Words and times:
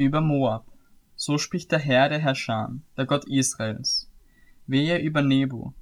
über 0.00 0.20
Moab. 0.20 0.66
So 1.14 1.36
spricht 1.36 1.70
der 1.72 1.78
Herr 1.78 2.08
der 2.08 2.18
Herrscher, 2.18 2.74
der 2.96 3.04
Gott 3.04 3.26
Israels. 3.26 4.10
Wehe 4.66 4.98
über 4.98 5.20
Nebo, 5.20 5.74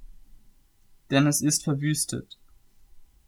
denn 1.09 1.25
es 1.25 1.41
ist 1.41 1.63
verwüstet. 1.63 2.37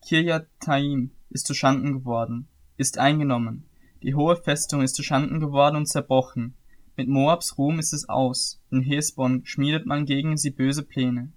Kirjataim 0.05 1.11
ist 1.29 1.47
zu 1.47 1.53
Schanden 1.53 1.93
geworden, 1.93 2.47
ist 2.75 2.97
eingenommen. 2.97 3.65
Die 4.03 4.15
hohe 4.15 4.35
Festung 4.35 4.81
ist 4.81 4.95
zu 4.95 5.03
Schanden 5.03 5.39
geworden 5.39 5.77
und 5.77 5.85
zerbrochen. 5.87 6.55
Mit 6.97 7.07
Moabs 7.07 7.57
Ruhm 7.57 7.79
ist 7.79 7.93
es 7.93 8.09
aus. 8.09 8.59
In 8.69 8.81
Hesbon 8.81 9.45
schmiedet 9.45 9.85
man 9.85 10.05
gegen 10.05 10.35
sie 10.37 10.49
böse 10.49 10.83
Pläne. 10.83 11.31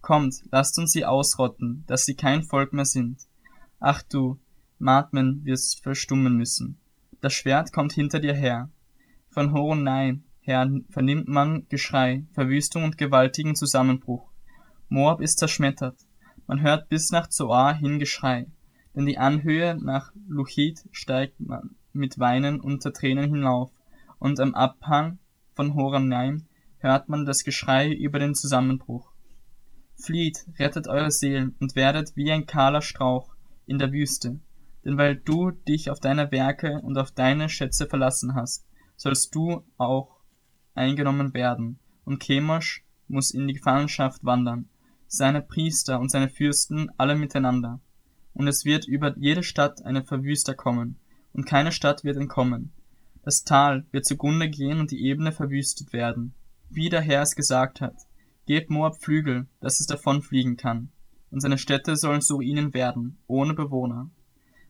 Kommt, 0.00 0.44
lasst 0.52 0.78
uns 0.78 0.92
sie 0.92 1.04
ausrotten, 1.04 1.84
dass 1.86 2.04
sie 2.04 2.14
kein 2.14 2.42
Volk 2.42 2.72
mehr 2.72 2.84
sind. 2.84 3.18
Ach 3.80 4.02
du, 4.02 4.38
Matmen 4.78 5.44
wirst 5.44 5.82
verstummen 5.82 6.36
müssen. 6.36 6.78
Das 7.20 7.32
Schwert 7.32 7.72
kommt 7.72 7.92
hinter 7.92 8.20
dir 8.20 8.34
her. 8.34 8.70
Von 9.32 9.54
Horonaim 9.54 10.24
her 10.40 10.70
vernimmt 10.90 11.26
man 11.26 11.66
Geschrei, 11.70 12.26
Verwüstung 12.34 12.84
und 12.84 12.98
gewaltigen 12.98 13.54
Zusammenbruch. 13.54 14.30
Moab 14.90 15.22
ist 15.22 15.38
zerschmettert. 15.38 15.96
Man 16.46 16.60
hört 16.60 16.90
bis 16.90 17.10
nach 17.12 17.30
Zoar 17.30 17.74
hin 17.74 17.98
Geschrei, 17.98 18.46
denn 18.94 19.06
die 19.06 19.16
Anhöhe 19.16 19.78
nach 19.82 20.12
Luchit 20.28 20.86
steigt 20.90 21.40
man 21.40 21.76
mit 21.94 22.18
Weinen 22.18 22.60
unter 22.60 22.92
Tränen 22.92 23.32
hinauf, 23.34 23.70
und 24.18 24.38
am 24.38 24.54
Abhang 24.54 25.18
von 25.54 25.74
Horonaim 25.74 26.44
hört 26.76 27.08
man 27.08 27.24
das 27.24 27.42
Geschrei 27.42 27.90
über 27.90 28.18
den 28.18 28.34
Zusammenbruch. 28.34 29.12
Flieht, 29.94 30.44
rettet 30.58 30.88
eure 30.88 31.10
Seelen 31.10 31.56
und 31.58 31.74
werdet 31.74 32.16
wie 32.16 32.30
ein 32.30 32.44
kahler 32.44 32.82
Strauch 32.82 33.34
in 33.64 33.78
der 33.78 33.92
Wüste, 33.92 34.40
denn 34.84 34.98
weil 34.98 35.16
du 35.16 35.52
dich 35.52 35.88
auf 35.88 36.00
deine 36.00 36.30
Werke 36.32 36.82
und 36.82 36.98
auf 36.98 37.12
deine 37.12 37.48
Schätze 37.48 37.86
verlassen 37.86 38.34
hast, 38.34 38.66
sollst 39.02 39.34
du 39.34 39.64
auch 39.78 40.20
eingenommen 40.74 41.34
werden, 41.34 41.80
und 42.04 42.22
Chemosh 42.22 42.84
muss 43.08 43.32
in 43.32 43.48
die 43.48 43.54
Gefangenschaft 43.54 44.24
wandern, 44.24 44.68
seine 45.08 45.42
Priester 45.42 45.98
und 45.98 46.08
seine 46.08 46.28
Fürsten 46.28 46.88
alle 46.98 47.16
miteinander. 47.16 47.80
Und 48.32 48.46
es 48.46 48.64
wird 48.64 48.86
über 48.86 49.12
jede 49.18 49.42
Stadt 49.42 49.84
eine 49.84 50.04
Verwüster 50.04 50.54
kommen, 50.54 51.00
und 51.32 51.46
keine 51.46 51.72
Stadt 51.72 52.04
wird 52.04 52.16
entkommen. 52.16 52.70
Das 53.24 53.42
Tal 53.42 53.86
wird 53.90 54.06
zugrunde 54.06 54.48
gehen 54.48 54.78
und 54.78 54.92
die 54.92 55.04
Ebene 55.04 55.32
verwüstet 55.32 55.92
werden. 55.92 56.34
Wie 56.70 56.88
der 56.88 57.00
Herr 57.00 57.22
es 57.22 57.34
gesagt 57.34 57.80
hat, 57.80 57.96
gebt 58.46 58.70
Moab 58.70 59.02
Flügel, 59.02 59.48
dass 59.60 59.80
es 59.80 59.88
davonfliegen 59.88 60.56
kann, 60.56 60.92
und 61.32 61.40
seine 61.40 61.58
Städte 61.58 61.96
sollen 61.96 62.22
zu 62.22 62.40
ihnen 62.40 62.72
werden, 62.72 63.18
ohne 63.26 63.54
Bewohner. 63.54 64.10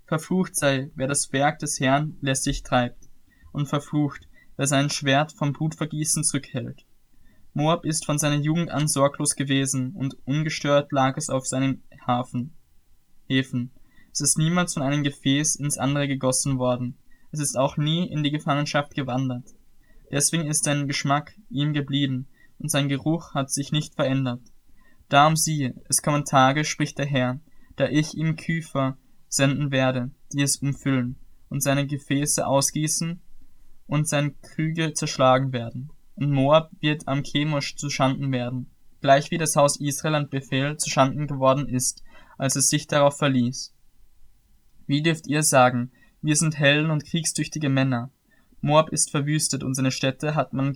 Verflucht 0.07 0.57
sei, 0.57 0.91
wer 0.95 1.07
das 1.07 1.35
Werk 1.35 1.59
des 1.59 1.81
Herrn 1.81 2.17
lässig 2.23 2.63
treibt, 2.63 3.12
und 3.53 3.67
verflucht, 3.67 4.29
wer 4.57 4.67
sein 4.67 4.91
Schwert 4.91 5.33
vom 5.33 5.53
Blutvergießen 5.53 6.25
zurückhält. 6.25 6.85
Moab 7.55 7.85
ist 7.85 8.07
von 8.07 8.19
seiner 8.19 8.41
Jugend 8.41 8.71
an 8.71 8.89
sorglos 8.89 9.37
gewesen, 9.37 9.93
und 9.93 10.17
ungestört 10.25 10.91
lag 10.91 11.17
es 11.17 11.29
auf 11.29 11.47
seinen 11.47 11.83
Hafen, 12.07 12.57
Häfen. 13.29 13.71
Es 14.13 14.21
ist 14.21 14.39
niemals 14.39 14.75
von 14.75 14.83
einem 14.83 15.03
Gefäß 15.03 15.57
ins 15.57 15.79
andere 15.79 16.09
gegossen 16.09 16.59
worden. 16.59 16.97
Es 17.31 17.41
ist 17.41 17.57
auch 17.57 17.77
nie 17.77 18.09
in 18.09 18.23
die 18.23 18.31
Gefangenschaft 18.31 18.95
gewandert. 18.95 19.55
Deswegen 20.11 20.47
ist 20.47 20.65
sein 20.65 20.89
Geschmack 20.89 21.35
ihm 21.51 21.73
geblieben, 21.73 22.29
und 22.59 22.71
sein 22.71 22.89
Geruch 22.89 23.35
hat 23.35 23.51
sich 23.51 23.73
nicht 23.73 23.95
verändert. 23.95 24.43
Darum 25.09 25.37
siehe, 25.37 25.75
es 25.89 26.03
kommen 26.03 26.25
Tage, 26.25 26.65
spricht 26.65 26.99
der 26.99 27.07
Herr, 27.07 27.41
da 27.77 27.89
ich 27.89 28.15
ihm 28.15 28.37
Küfer 28.37 28.97
senden 29.29 29.71
werde, 29.71 30.11
die 30.33 30.43
es 30.43 30.57
umfüllen, 30.57 31.17
und 31.49 31.63
seine 31.63 31.87
Gefäße 31.87 32.47
ausgießen 32.47 33.21
und 33.87 34.09
seine 34.09 34.33
Krüge 34.43 34.95
zerschlagen 34.95 35.53
werden 35.53 35.91
und 36.15 36.31
Moab 36.31 36.71
wird 36.81 37.09
am 37.09 37.23
Chemosh 37.23 37.77
zuschanden 37.77 38.33
werden, 38.33 38.71
gleich 39.01 39.31
wie 39.31 39.39
das 39.39 39.57
Haus 39.57 39.77
Israel 39.77 40.15
an 40.15 40.29
Befehl 40.29 40.77
zuschanden 40.77 41.27
geworden 41.27 41.69
ist, 41.69 42.03
als 42.39 42.57
es 42.57 42.69
sich 42.69 42.87
darauf 42.87 43.19
verließ. 43.19 43.75
Wie 44.87 45.03
dürft 45.03 45.27
ihr 45.27 45.43
sagen, 45.43 45.91
wir 46.21 46.37
sind 46.37 46.59
Helden 46.59 46.91
und 46.91 47.05
kriegstüchtige 47.05 47.69
Männer? 47.69 48.11
Moab 48.61 48.91
ist 48.91 49.11
verwüstet 49.11 49.65
und 49.65 49.75
seine 49.75 49.91
Städte 49.91 50.35
hat 50.35 50.53
man 50.53 50.75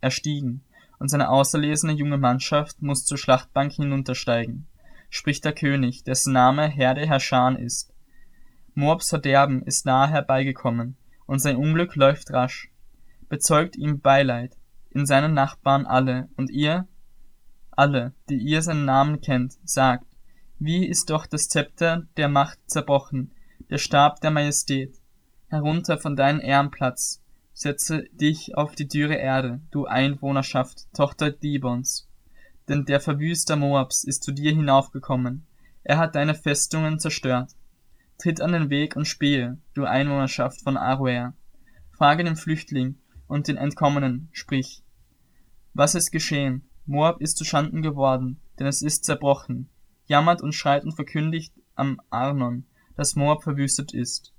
erstiegen, 0.00 0.64
und 0.98 1.08
seine 1.08 1.28
auserlesene 1.28 1.92
junge 1.92 2.18
Mannschaft 2.18 2.80
muss 2.80 3.04
zur 3.04 3.18
Schlachtbank 3.18 3.72
hinuntersteigen, 3.72 4.66
spricht 5.10 5.44
der 5.44 5.52
König, 5.52 6.04
dessen 6.04 6.32
Name 6.32 6.68
Herr 6.68 6.94
der 6.94 7.06
Herrscher 7.06 7.58
ist. 7.58 7.92
Moabs 8.74 9.10
Verderben 9.10 9.62
ist 9.62 9.86
nahe 9.86 10.08
herbeigekommen, 10.08 10.96
und 11.26 11.40
sein 11.40 11.56
Unglück 11.56 11.96
läuft 11.96 12.32
rasch 12.32 12.70
bezeugt 13.28 13.76
ihm 13.76 14.00
Beileid, 14.00 14.56
in 14.90 15.06
seinen 15.06 15.34
Nachbarn 15.34 15.86
alle, 15.86 16.28
und 16.36 16.50
ihr, 16.50 16.86
alle, 17.72 18.12
die 18.28 18.36
ihr 18.36 18.62
seinen 18.62 18.84
Namen 18.84 19.20
kennt, 19.20 19.58
sagt, 19.64 20.06
wie 20.60 20.86
ist 20.86 21.10
doch 21.10 21.26
das 21.26 21.48
Zepter 21.48 22.06
der 22.16 22.28
Macht 22.28 22.58
zerbrochen, 22.66 23.32
der 23.70 23.78
Stab 23.78 24.20
der 24.20 24.30
Majestät. 24.30 25.00
Herunter 25.48 25.98
von 25.98 26.14
deinem 26.14 26.40
Ehrenplatz, 26.40 27.22
setze 27.52 28.04
dich 28.12 28.56
auf 28.56 28.76
die 28.76 28.86
dürre 28.86 29.16
Erde, 29.16 29.60
du 29.72 29.86
Einwohnerschaft, 29.86 30.86
Tochter 30.94 31.32
Dibons. 31.32 32.08
Denn 32.68 32.84
der 32.84 33.00
Verwüster 33.00 33.56
Moabs 33.56 34.04
ist 34.04 34.22
zu 34.22 34.32
dir 34.32 34.52
hinaufgekommen, 34.52 35.44
er 35.82 35.98
hat 35.98 36.14
deine 36.14 36.34
Festungen 36.34 36.98
zerstört. 36.98 37.50
Tritt 38.18 38.40
an 38.40 38.52
den 38.52 38.70
Weg 38.70 38.96
und 38.96 39.06
spähe, 39.06 39.58
du 39.74 39.84
Einwohnerschaft 39.84 40.62
von 40.62 40.76
Aroer. 40.76 41.34
Frage 41.92 42.24
den 42.24 42.36
Flüchtling, 42.36 42.96
und 43.26 43.48
den 43.48 43.56
Entkommenen, 43.56 44.28
sprich, 44.32 44.82
was 45.72 45.94
ist 45.94 46.10
geschehen? 46.10 46.62
Moab 46.86 47.20
ist 47.20 47.36
zu 47.36 47.44
Schanden 47.44 47.82
geworden, 47.82 48.38
denn 48.58 48.66
es 48.66 48.82
ist 48.82 49.04
zerbrochen. 49.04 49.68
Jammert 50.06 50.42
und 50.42 50.52
schreit 50.52 50.84
und 50.84 50.92
verkündigt 50.92 51.52
am 51.74 52.00
Arnon, 52.10 52.64
dass 52.96 53.16
Moab 53.16 53.42
verwüstet 53.42 53.92
ist. 53.94 54.32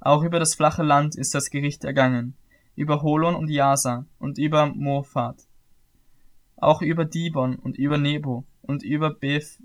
Auch 0.00 0.24
über 0.24 0.40
das 0.40 0.54
flache 0.54 0.82
Land 0.82 1.14
ist 1.14 1.34
das 1.34 1.50
Gericht 1.50 1.84
ergangen, 1.84 2.34
über 2.74 3.02
Holon 3.02 3.36
und 3.36 3.48
Jasa 3.48 4.06
und 4.18 4.38
über 4.38 4.66
Morphat. 4.66 5.46
Auch 6.56 6.82
über 6.82 7.04
Dibon 7.04 7.56
und 7.56 7.76
über 7.76 7.98
Nebo 7.98 8.44
und 8.62 8.82
über 8.82 9.10
Beth 9.10 9.62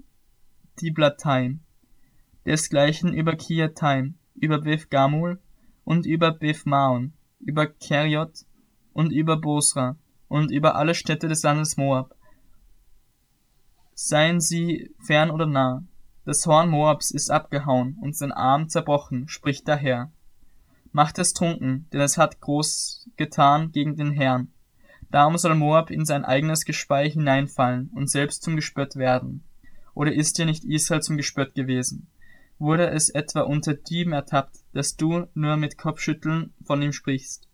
Diblataim, 0.81 1.61
desgleichen 2.47 3.13
über 3.13 3.35
Kiataim, 3.35 4.15
über 4.33 4.61
Beth 4.61 4.89
Gamul 4.89 5.39
und 5.83 6.05
über 6.05 6.31
Beth 6.31 6.65
Maon, 6.65 7.11
über 7.39 7.67
Keriot 7.67 8.45
und 8.93 9.11
über 9.11 9.35
Bosra 9.35 9.97
und 10.29 10.49
über 10.49 10.75
alle 10.75 10.95
Städte 10.95 11.27
des 11.27 11.43
Landes 11.43 11.75
Moab. 11.75 12.15
Seien 13.93 14.39
sie 14.39 14.95
fern 15.05 15.29
oder 15.29 15.45
nah, 15.45 15.83
das 16.23 16.45
Horn 16.45 16.69
Moabs 16.69 17.11
ist 17.11 17.29
abgehauen 17.29 17.97
und 18.01 18.15
sein 18.15 18.31
Arm 18.31 18.69
zerbrochen, 18.69 19.27
spricht 19.27 19.67
der 19.67 19.75
Herr. 19.75 20.11
Macht 20.93 21.19
es 21.19 21.33
trunken, 21.33 21.87
denn 21.91 22.01
es 22.01 22.17
hat 22.17 22.39
groß 22.39 23.09
getan 23.17 23.71
gegen 23.71 23.97
den 23.97 24.11
Herrn. 24.11 24.53
Darum 25.11 25.37
soll 25.37 25.55
Moab 25.55 25.91
in 25.91 26.05
sein 26.05 26.23
eigenes 26.23 26.63
Gespei 26.63 27.09
hineinfallen 27.09 27.89
und 27.93 28.09
selbst 28.09 28.43
zum 28.43 28.55
Gespött 28.55 28.95
werden. 28.95 29.43
Oder 29.93 30.13
ist 30.13 30.37
dir 30.37 30.45
nicht 30.45 30.63
Israel 30.63 31.01
zum 31.01 31.17
Gespött 31.17 31.53
gewesen? 31.55 32.07
Wurde 32.59 32.89
es 32.89 33.09
etwa 33.09 33.41
unter 33.41 33.75
Dieben 33.75 34.13
ertappt, 34.13 34.57
dass 34.73 34.95
du 34.95 35.27
nur 35.35 35.57
mit 35.57 35.77
Kopfschütteln 35.77 36.53
von 36.63 36.81
ihm 36.81 36.91
sprichst? 36.91 37.47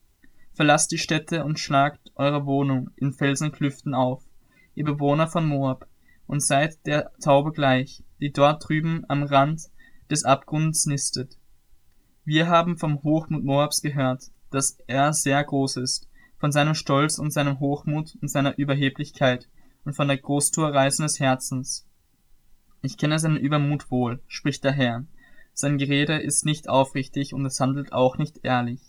Verlasst 0.54 0.92
die 0.92 0.98
Städte 0.98 1.44
und 1.44 1.60
schlagt 1.60 2.12
eure 2.16 2.46
Wohnung 2.46 2.92
in 2.96 3.12
Felsenklüften 3.12 3.94
auf, 3.94 4.24
ihr 4.76 4.86
Bewohner 4.86 5.28
von 5.28 5.46
Moab, 5.46 5.88
und 6.26 6.42
seid 6.42 6.86
der 6.86 7.12
Taube 7.22 7.52
gleich, 7.52 8.04
die 8.22 8.32
dort 8.32 8.68
drüben 8.68 9.04
am 9.10 9.24
Rand 9.24 9.64
des 10.10 10.24
Abgrunds 10.24 10.86
nistet. 10.86 11.38
Wir 12.24 12.48
haben 12.48 12.78
vom 12.78 13.04
Hochmut 13.04 13.44
Moabs 13.44 13.82
gehört, 13.82 14.32
dass 14.52 14.78
er 14.88 15.12
sehr 15.12 15.44
groß 15.44 15.78
ist, 15.78 16.08
von 16.38 16.52
seinem 16.52 16.76
Stolz 16.76 17.18
und 17.18 17.32
seinem 17.32 17.60
Hochmut 17.60 18.16
und 18.22 18.30
seiner 18.30 18.58
Überheblichkeit 18.58 19.50
und 19.84 19.96
von 19.96 20.08
der 20.08 20.18
Großtuerei 20.18 20.90
seines 20.90 21.20
Herzens. 21.20 21.86
Ich 22.86 22.98
kenne 22.98 23.18
seinen 23.18 23.38
Übermut 23.38 23.90
wohl, 23.92 24.22
spricht 24.28 24.66
der 24.66 24.74
Herr. 24.74 25.06
Sein 25.54 25.78
Gerede 25.78 26.18
ist 26.18 26.46
nicht 26.46 26.68
aufrichtig 26.68 27.34
und 27.34 27.46
es 27.46 27.62
handelt 27.62 27.94
auch 27.94 28.18
nicht 28.18 28.42
ehrlich. 28.44 28.82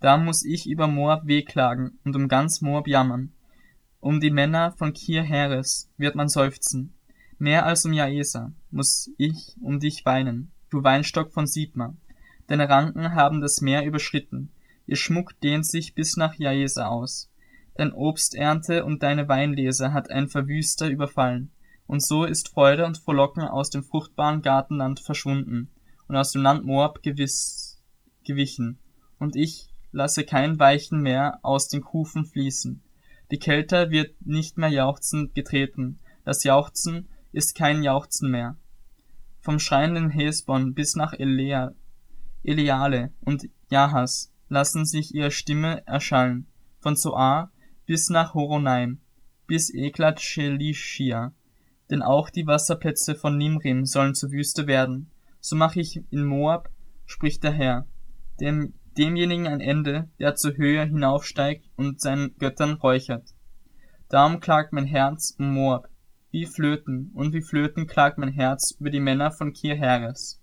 Da 0.00 0.16
muss 0.16 0.44
ich 0.44 0.68
über 0.68 0.88
Moab 0.88 1.28
wehklagen 1.28 2.00
und 2.04 2.16
um 2.16 2.26
ganz 2.26 2.60
Moab 2.60 2.88
jammern. 2.88 3.32
Um 4.00 4.18
die 4.18 4.32
Männer 4.32 4.72
von 4.72 4.94
Kir 4.94 5.22
Heres 5.22 5.88
wird 5.96 6.16
man 6.16 6.28
seufzen. 6.28 6.92
Mehr 7.38 7.66
als 7.66 7.84
um 7.84 7.92
Jaesa 7.92 8.52
muss 8.72 9.12
ich 9.16 9.54
um 9.60 9.78
dich 9.78 10.04
weinen, 10.04 10.50
du 10.68 10.82
Weinstock 10.82 11.32
von 11.32 11.46
Sibma. 11.46 11.94
Deine 12.48 12.68
Ranken 12.68 13.14
haben 13.14 13.40
das 13.40 13.60
Meer 13.60 13.84
überschritten. 13.84 14.50
Ihr 14.86 14.96
Schmuck 14.96 15.38
dehnt 15.40 15.66
sich 15.66 15.94
bis 15.94 16.16
nach 16.16 16.34
Jaesa 16.34 16.88
aus. 16.88 17.30
Dein 17.76 17.92
Obsternte 17.92 18.84
und 18.84 19.04
deine 19.04 19.28
Weinlese 19.28 19.92
hat 19.92 20.10
ein 20.10 20.28
Verwüster 20.28 20.88
überfallen. 20.88 21.52
Und 21.90 22.04
so 22.04 22.24
ist 22.24 22.50
Freude 22.50 22.86
und 22.86 22.98
Frohlocken 22.98 23.42
aus 23.42 23.68
dem 23.68 23.82
fruchtbaren 23.82 24.42
Gartenland 24.42 25.00
verschwunden 25.00 25.72
und 26.06 26.14
aus 26.14 26.30
dem 26.30 26.40
Land 26.40 26.64
Moab 26.64 27.02
gewiss 27.02 27.82
gewichen. 28.24 28.78
Und 29.18 29.34
ich 29.34 29.66
lasse 29.90 30.22
kein 30.22 30.60
Weichen 30.60 31.00
mehr 31.00 31.40
aus 31.42 31.66
den 31.66 31.80
Kufen 31.80 32.26
fließen. 32.26 32.80
Die 33.32 33.40
Kälte 33.40 33.90
wird 33.90 34.24
nicht 34.24 34.56
mehr 34.56 34.68
jauchzend 34.68 35.34
getreten, 35.34 35.98
das 36.24 36.44
Jauchzen 36.44 37.08
ist 37.32 37.56
kein 37.56 37.82
Jauchzen 37.82 38.30
mehr. 38.30 38.56
Vom 39.40 39.58
schreienden 39.58 40.10
Hesbon 40.10 40.74
bis 40.74 40.94
nach 40.94 41.12
Elea, 41.12 41.74
Eleale 42.44 43.12
und 43.20 43.48
Jahas 43.68 44.32
lassen 44.48 44.86
sich 44.86 45.12
ihre 45.12 45.32
Stimme 45.32 45.84
erschallen, 45.88 46.46
von 46.78 46.94
Zoar 46.94 47.50
bis 47.84 48.10
nach 48.10 48.34
Horonaim, 48.34 49.00
bis 49.48 49.74
Eklat 49.74 50.20
Shelishia, 50.20 51.34
denn 51.90 52.02
auch 52.02 52.30
die 52.30 52.46
Wasserplätze 52.46 53.14
von 53.14 53.36
Nimrim 53.36 53.84
sollen 53.84 54.14
zur 54.14 54.30
Wüste 54.30 54.66
werden. 54.66 55.10
So 55.40 55.56
mache 55.56 55.80
ich 55.80 56.02
in 56.10 56.24
Moab, 56.24 56.70
spricht 57.06 57.42
der 57.42 57.52
Herr, 57.52 57.86
dem, 58.40 58.74
demjenigen 58.96 59.46
ein 59.46 59.60
Ende, 59.60 60.08
der 60.18 60.34
zur 60.34 60.56
Höhe 60.56 60.84
hinaufsteigt 60.84 61.68
und 61.76 62.00
seinen 62.00 62.36
Göttern 62.38 62.74
räuchert. 62.74 63.34
Darum 64.08 64.40
klagt 64.40 64.72
mein 64.72 64.86
Herz 64.86 65.34
um 65.38 65.52
Moab, 65.54 65.88
wie 66.30 66.46
Flöten, 66.46 67.10
und 67.14 67.32
wie 67.32 67.42
Flöten 67.42 67.86
klagt 67.86 68.18
mein 68.18 68.32
Herz 68.32 68.72
über 68.78 68.90
die 68.90 69.00
Männer 69.00 69.30
von 69.30 69.52
Kirheres. 69.52 70.40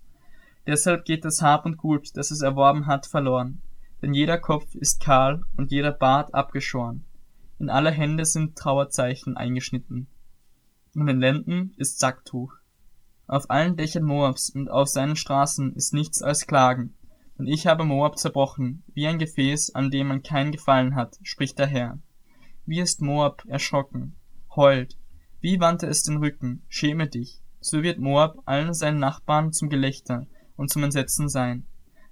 Deshalb 0.65 1.05
geht 1.05 1.23
das 1.23 1.41
Hab 1.41 1.65
und 1.65 1.77
Gut, 1.77 2.15
das 2.15 2.31
es 2.31 2.41
erworben 2.41 2.87
hat, 2.87 3.05
verloren, 3.05 3.61
denn 4.01 4.13
jeder 4.13 4.37
Kopf 4.37 4.75
ist 4.75 5.01
kahl 5.01 5.43
und 5.55 5.71
jeder 5.71 5.91
Bart 5.91 6.33
abgeschoren. 6.33 7.05
In 7.59 7.69
alle 7.69 7.91
Hände 7.91 8.25
sind 8.25 8.57
Trauerzeichen 8.57 9.37
eingeschnitten. 9.37 10.07
In 10.97 11.05
den 11.05 11.19
Lenden 11.19 11.75
ist 11.77 11.99
Sacktuch. 11.99 12.55
Auf 13.27 13.51
allen 13.51 13.77
Dächern 13.77 14.01
Moabs 14.01 14.49
und 14.49 14.67
auf 14.67 14.87
seinen 14.87 15.15
Straßen 15.15 15.75
ist 15.75 15.93
nichts 15.93 16.23
als 16.23 16.47
Klagen, 16.47 16.95
und 17.37 17.45
ich 17.45 17.67
habe 17.67 17.85
Moab 17.85 18.17
zerbrochen, 18.17 18.81
wie 18.95 19.05
ein 19.05 19.19
Gefäß, 19.19 19.75
an 19.75 19.91
dem 19.91 20.07
man 20.07 20.23
kein 20.23 20.51
Gefallen 20.51 20.95
hat, 20.95 21.19
spricht 21.21 21.59
der 21.59 21.67
Herr. 21.67 21.99
Wie 22.65 22.79
ist 22.79 22.99
Moab 22.99 23.43
erschrocken, 23.47 24.15
heult, 24.55 24.97
wie 25.39 25.59
wandte 25.59 25.85
es 25.85 26.01
den 26.01 26.17
Rücken, 26.17 26.63
schäme 26.67 27.07
dich, 27.07 27.43
so 27.59 27.83
wird 27.83 27.99
Moab 27.99 28.41
allen 28.45 28.73
seinen 28.73 28.97
Nachbarn 28.97 29.53
zum 29.53 29.69
Gelächter 29.69 30.25
und 30.55 30.71
zum 30.71 30.83
Entsetzen 30.83 31.29
sein. 31.29 31.67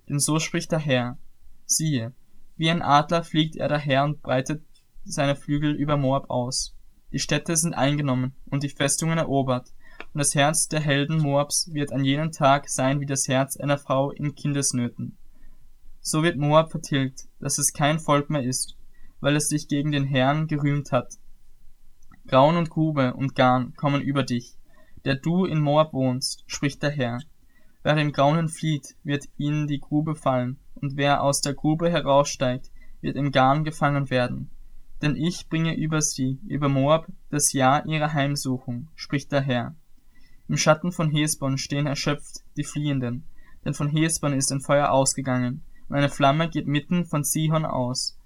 Denn 0.08 0.20
so 0.20 0.38
spricht 0.38 0.72
der 0.72 0.78
Herr. 0.78 1.18
Siehe, 1.66 2.14
wie 2.56 2.70
ein 2.70 2.84
Adler 2.84 3.24
fliegt 3.24 3.56
er 3.56 3.68
daher 3.68 4.04
und 4.04 4.22
breitet 4.22 4.64
seine 5.04 5.36
Flügel 5.36 5.74
über 5.74 5.98
Moab 5.98 6.30
aus. 6.30 6.75
Die 7.12 7.20
Städte 7.20 7.56
sind 7.56 7.74
eingenommen 7.74 8.34
und 8.50 8.64
die 8.64 8.70
Festungen 8.70 9.18
erobert, 9.18 9.74
und 10.14 10.20
das 10.20 10.36
Herz 10.36 10.68
der 10.68 10.82
Helden 10.82 11.20
Moabs 11.20 11.74
wird 11.74 11.94
an 11.94 12.04
jenem 12.04 12.32
Tag 12.32 12.70
sein 12.70 13.00
wie 13.00 13.06
das 13.06 13.28
Herz 13.28 13.58
einer 13.58 13.78
Frau 13.78 14.12
in 14.12 14.36
Kindesnöten. 14.36 15.18
So 16.02 16.24
wird 16.24 16.38
Moab 16.38 16.72
vertilgt, 16.72 17.28
dass 17.40 17.58
es 17.58 17.74
kein 17.74 18.00
Volk 18.00 18.30
mehr 18.30 18.44
ist, 18.44 18.76
weil 19.22 19.36
es 19.36 19.50
sich 19.50 19.68
gegen 19.68 19.92
den 19.92 20.04
Herrn 20.04 20.48
gerühmt 20.48 20.92
hat. 20.92 21.16
Grauen 22.28 22.58
und 22.58 22.70
Grube 22.70 23.14
und 23.14 23.36
Garn 23.36 23.74
kommen 23.76 24.02
über 24.02 24.24
dich, 24.24 24.58
der 25.04 25.16
du 25.16 25.46
in 25.46 25.62
Moab 25.62 25.94
wohnst, 25.94 26.44
spricht 26.48 26.84
der 26.84 26.92
Herr. 26.92 27.20
Wer 27.84 27.96
dem 27.96 28.12
Grauen 28.12 28.50
flieht, 28.50 28.96
wird 29.04 29.26
ihnen 29.38 29.68
die 29.68 29.80
Grube 29.80 30.16
fallen, 30.16 30.60
und 30.74 30.98
wer 30.98 31.22
aus 31.22 31.42
der 31.42 31.54
Grube 31.54 31.90
heraussteigt, 31.92 32.72
wird 33.02 33.16
im 33.16 33.32
Garn 33.32 33.64
gefangen 33.64 34.10
werden. 34.10 34.50
Denn 35.02 35.16
ich 35.16 35.50
bringe 35.50 35.76
über 35.76 36.02
sie, 36.02 36.40
über 36.48 36.70
Moab, 36.70 37.08
das 37.30 37.54
Jahr 37.54 37.86
ihrer 37.86 38.14
Heimsuchung, 38.14 38.88
spricht 38.96 39.32
der 39.32 39.42
Herr. 39.42 39.76
Im 40.48 40.58
Schatten 40.58 40.92
von 40.92 41.10
Hesbon 41.10 41.58
stehen 41.58 41.88
erschöpft 41.88 42.44
die 42.56 42.64
Fliehenden, 42.64 43.26
denn 43.64 43.74
von 43.74 43.90
Hesbon 43.90 44.34
ist 44.34 44.52
ein 44.52 44.62
Feuer 44.62 44.92
ausgegangen, 44.92 45.64
und 45.90 45.96
eine 45.96 46.10
Flamme 46.10 46.50
geht 46.50 46.68
mitten 46.68 47.06
von 47.06 47.24
Sihon 47.24 47.66
aus. 47.66 48.18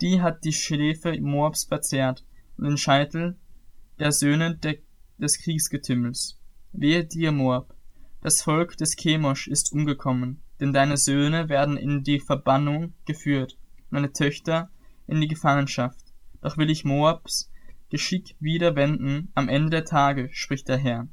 Die 0.00 0.22
hat 0.22 0.44
die 0.44 0.52
Schläfe 0.52 1.18
Moabs 1.20 1.64
verzehrt 1.64 2.24
und 2.56 2.64
den 2.64 2.76
Scheitel 2.76 3.36
der 3.98 4.12
Söhne 4.12 4.56
de 4.56 4.80
des 5.18 5.38
Kriegsgetümmels. 5.40 6.38
Wehe 6.72 7.04
dir, 7.04 7.32
Moab! 7.32 7.74
Das 8.20 8.42
Volk 8.42 8.76
des 8.76 8.94
Chemosh 8.94 9.48
ist 9.48 9.72
umgekommen, 9.72 10.40
denn 10.60 10.72
deine 10.72 10.96
Söhne 10.96 11.48
werden 11.48 11.76
in 11.76 12.04
die 12.04 12.20
Verbannung 12.20 12.92
geführt 13.04 13.58
und 13.90 13.96
deine 13.96 14.12
Töchter 14.12 14.70
in 15.08 15.20
die 15.20 15.28
Gefangenschaft. 15.28 16.04
Doch 16.40 16.56
will 16.56 16.70
ich 16.70 16.84
Moabs 16.84 17.50
Geschick 17.90 18.36
wieder 18.38 18.76
wenden 18.76 19.32
am 19.34 19.48
Ende 19.48 19.70
der 19.70 19.84
Tage, 19.86 20.28
spricht 20.32 20.68
der 20.68 20.76
Herr. 20.76 21.08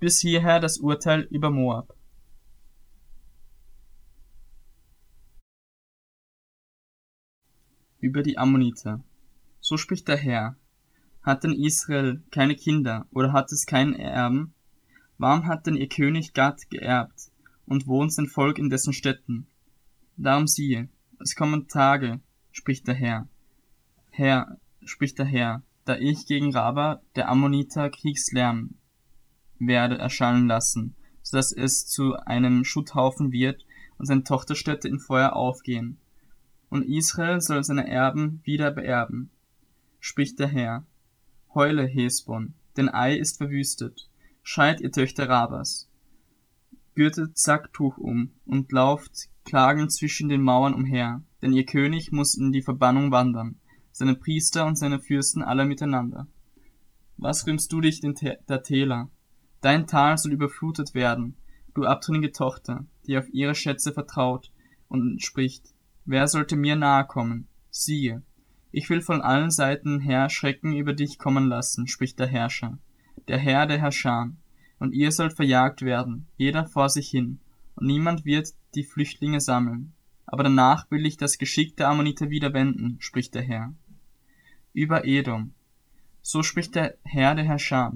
Bis 0.00 0.20
hierher 0.20 0.58
das 0.58 0.78
Urteil 0.78 1.20
über 1.30 1.50
Moab. 1.50 1.94
Über 8.00 8.22
die 8.22 8.38
Ammoniter. 8.38 9.04
So 9.60 9.76
spricht 9.76 10.08
der 10.08 10.16
Herr. 10.16 10.56
Hat 11.22 11.44
denn 11.44 11.52
Israel 11.52 12.22
keine 12.30 12.56
Kinder 12.56 13.06
oder 13.10 13.32
hat 13.32 13.52
es 13.52 13.66
keinen 13.66 13.94
Erben? 13.94 14.52
Warum 15.18 15.46
hat 15.46 15.66
denn 15.66 15.76
ihr 15.76 15.88
König 15.88 16.34
Gad 16.34 16.68
geerbt 16.70 17.30
und 17.66 17.86
wohnt 17.86 18.12
sein 18.12 18.26
Volk 18.26 18.58
in 18.58 18.68
dessen 18.68 18.92
Städten? 18.92 19.46
Darum 20.16 20.46
siehe, 20.46 20.88
es 21.20 21.36
kommen 21.36 21.68
Tage, 21.68 22.20
spricht 22.50 22.86
der 22.86 22.94
Herr. 22.94 23.28
Herr, 24.16 24.56
spricht 24.82 25.18
der 25.18 25.26
Herr, 25.26 25.62
da 25.84 25.98
ich 25.98 26.24
gegen 26.24 26.50
Raba, 26.50 27.02
der 27.16 27.28
Ammoniter, 27.28 27.90
Kriegslärm 27.90 28.76
werde 29.58 29.98
erschallen 29.98 30.46
lassen, 30.46 30.94
so 31.20 31.36
dass 31.36 31.52
es 31.52 31.86
zu 31.86 32.14
einem 32.14 32.64
Schutthaufen 32.64 33.30
wird 33.30 33.66
und 33.98 34.06
seine 34.06 34.24
Tochterstädte 34.24 34.88
in 34.88 35.00
Feuer 35.00 35.34
aufgehen. 35.36 35.98
Und 36.70 36.84
Israel 36.84 37.42
soll 37.42 37.62
seine 37.62 37.86
Erben 37.88 38.40
wieder 38.44 38.70
beerben, 38.70 39.28
spricht 40.00 40.38
der 40.38 40.48
Herr. 40.48 40.86
Heule, 41.54 41.86
Hesbon, 41.86 42.54
denn 42.78 42.88
Ei 42.88 43.18
ist 43.18 43.36
verwüstet. 43.36 44.08
Schreit, 44.42 44.80
ihr 44.80 44.92
Töchter 44.92 45.28
Rabas. 45.28 45.90
Gürtet 46.94 47.36
Sacktuch 47.36 47.98
um 47.98 48.30
und 48.46 48.72
lauft 48.72 49.28
klagend 49.44 49.92
zwischen 49.92 50.30
den 50.30 50.40
Mauern 50.40 50.72
umher, 50.72 51.20
denn 51.42 51.52
ihr 51.52 51.66
König 51.66 52.12
muss 52.12 52.34
in 52.34 52.52
die 52.52 52.62
Verbannung 52.62 53.10
wandern, 53.10 53.60
seine 53.96 54.14
Priester 54.14 54.66
und 54.66 54.76
seine 54.76 55.00
Fürsten 55.00 55.42
alle 55.42 55.64
miteinander. 55.64 56.26
Was 57.16 57.46
rühmst 57.46 57.72
du 57.72 57.80
dich 57.80 58.00
den 58.00 58.14
der 58.46 58.62
Täler, 58.62 59.08
Dein 59.62 59.86
Tal 59.86 60.18
soll 60.18 60.32
überflutet 60.32 60.92
werden, 60.92 61.34
du 61.72 61.84
abtrünnige 61.84 62.30
Tochter, 62.30 62.84
die 63.06 63.16
auf 63.16 63.24
ihre 63.32 63.54
Schätze 63.54 63.92
vertraut 63.92 64.52
und 64.88 65.22
spricht, 65.22 65.74
wer 66.04 66.28
sollte 66.28 66.56
mir 66.56 66.76
nahe 66.76 67.06
kommen? 67.06 67.48
Siehe, 67.70 68.22
ich 68.70 68.90
will 68.90 69.00
von 69.00 69.22
allen 69.22 69.50
Seiten 69.50 69.98
her 69.98 70.28
Schrecken 70.28 70.76
über 70.76 70.92
dich 70.92 71.18
kommen 71.18 71.48
lassen, 71.48 71.88
spricht 71.88 72.18
der 72.18 72.26
Herrscher, 72.26 72.78
der 73.28 73.38
Herr 73.38 73.66
der 73.66 73.78
Herrscher, 73.78 74.30
und 74.78 74.92
ihr 74.92 75.10
sollt 75.10 75.32
verjagt 75.32 75.80
werden, 75.80 76.26
jeder 76.36 76.66
vor 76.66 76.90
sich 76.90 77.08
hin, 77.08 77.40
und 77.76 77.86
niemand 77.86 78.26
wird 78.26 78.52
die 78.74 78.84
Flüchtlinge 78.84 79.40
sammeln. 79.40 79.94
Aber 80.26 80.42
danach 80.42 80.90
will 80.90 81.06
ich 81.06 81.16
das 81.16 81.38
Geschick 81.38 81.76
der 81.76 81.88
Ammoniter 81.88 82.28
wieder 82.28 82.52
wenden, 82.52 82.98
spricht 83.00 83.34
der 83.34 83.42
Herr. 83.42 83.74
Über 84.76 85.06
Edom. 85.06 85.54
So 86.20 86.42
spricht 86.42 86.74
der 86.74 86.98
Herr 87.02 87.34
der 87.34 87.46
Herrscher, 87.46 87.94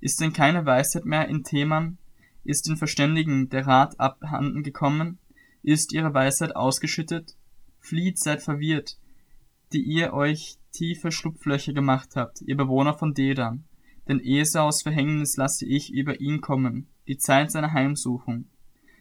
ist 0.00 0.20
denn 0.20 0.34
keine 0.34 0.66
Weisheit 0.66 1.06
mehr 1.06 1.26
in 1.28 1.44
Theman? 1.44 1.96
Ist 2.44 2.68
den 2.68 2.76
Verständigen 2.76 3.48
der 3.48 3.66
Rat 3.66 3.98
abhanden 3.98 4.62
gekommen? 4.62 5.18
Ist 5.62 5.94
ihre 5.94 6.12
Weisheit 6.12 6.54
ausgeschüttet? 6.54 7.36
Flieht, 7.78 8.18
seid 8.18 8.42
verwirrt, 8.42 8.98
die 9.72 9.80
ihr 9.80 10.12
euch 10.12 10.58
tiefe 10.72 11.10
Schlupflöcher 11.10 11.72
gemacht 11.72 12.10
habt, 12.16 12.42
ihr 12.42 12.58
Bewohner 12.58 12.92
von 12.92 13.14
Dedan. 13.14 13.64
Denn 14.06 14.20
Esaus 14.20 14.82
Verhängnis 14.82 15.38
lasse 15.38 15.64
ich 15.64 15.90
über 15.90 16.20
ihn 16.20 16.42
kommen, 16.42 16.86
die 17.08 17.16
Zeit 17.16 17.50
seiner 17.50 17.72
Heimsuchung. 17.72 18.44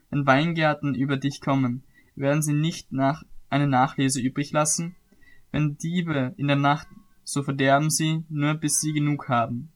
Wenn 0.09 0.25
Weingärten 0.25 0.95
über 0.95 1.17
dich 1.17 1.41
kommen, 1.41 1.83
werden 2.15 2.41
sie 2.41 2.53
nicht 2.53 2.93
nach 2.93 3.23
eine 3.49 3.67
Nachlese 3.67 4.21
übrig 4.21 4.53
lassen? 4.53 4.95
Wenn 5.51 5.77
Diebe 5.77 6.33
in 6.37 6.47
der 6.47 6.55
Nacht, 6.55 6.87
so 7.29 7.43
verderben 7.43 7.91
sie, 7.91 8.23
nur 8.27 8.55
bis 8.55 8.81
sie 8.81 8.91
genug 8.91 9.29
haben. 9.29 9.69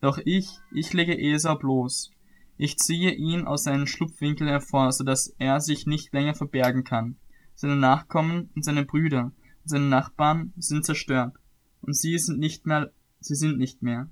Doch 0.00 0.20
ich, 0.24 0.60
ich 0.72 0.92
lege 0.92 1.18
Esau 1.18 1.56
bloß. 1.56 2.12
Ich 2.56 2.76
ziehe 2.76 3.10
ihn 3.10 3.48
aus 3.48 3.64
seinen 3.64 3.88
Schlupfwinkeln 3.88 4.48
hervor, 4.48 4.92
so 4.92 5.02
dass 5.02 5.34
er 5.38 5.60
sich 5.60 5.86
nicht 5.86 6.12
länger 6.12 6.34
verbergen 6.36 6.84
kann. 6.84 7.16
Seine 7.56 7.74
Nachkommen 7.74 8.50
und 8.54 8.64
seine 8.64 8.84
Brüder 8.84 9.24
und 9.24 9.64
seine 9.64 9.86
Nachbarn 9.86 10.52
sind 10.56 10.84
zerstört, 10.84 11.34
und 11.80 11.96
sie 11.96 12.16
sind 12.16 12.38
nicht 12.38 12.64
mehr, 12.64 12.92
sie 13.18 13.34
sind 13.34 13.58
nicht 13.58 13.82
mehr. 13.82 14.08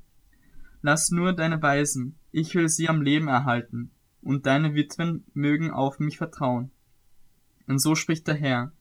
Lass 0.82 1.12
nur 1.12 1.32
deine 1.34 1.62
Weisen, 1.62 2.16
ich 2.32 2.52
will 2.56 2.68
sie 2.68 2.88
am 2.88 3.00
Leben 3.00 3.28
erhalten, 3.28 3.92
und 4.22 4.46
deine 4.46 4.74
Witwen 4.74 5.24
mögen 5.34 5.70
auf 5.70 6.00
mich 6.00 6.18
vertrauen. 6.18 6.72
Und 7.68 7.80
so 7.80 7.94
spricht 7.94 8.26
der 8.26 8.34
Herr, 8.34 8.72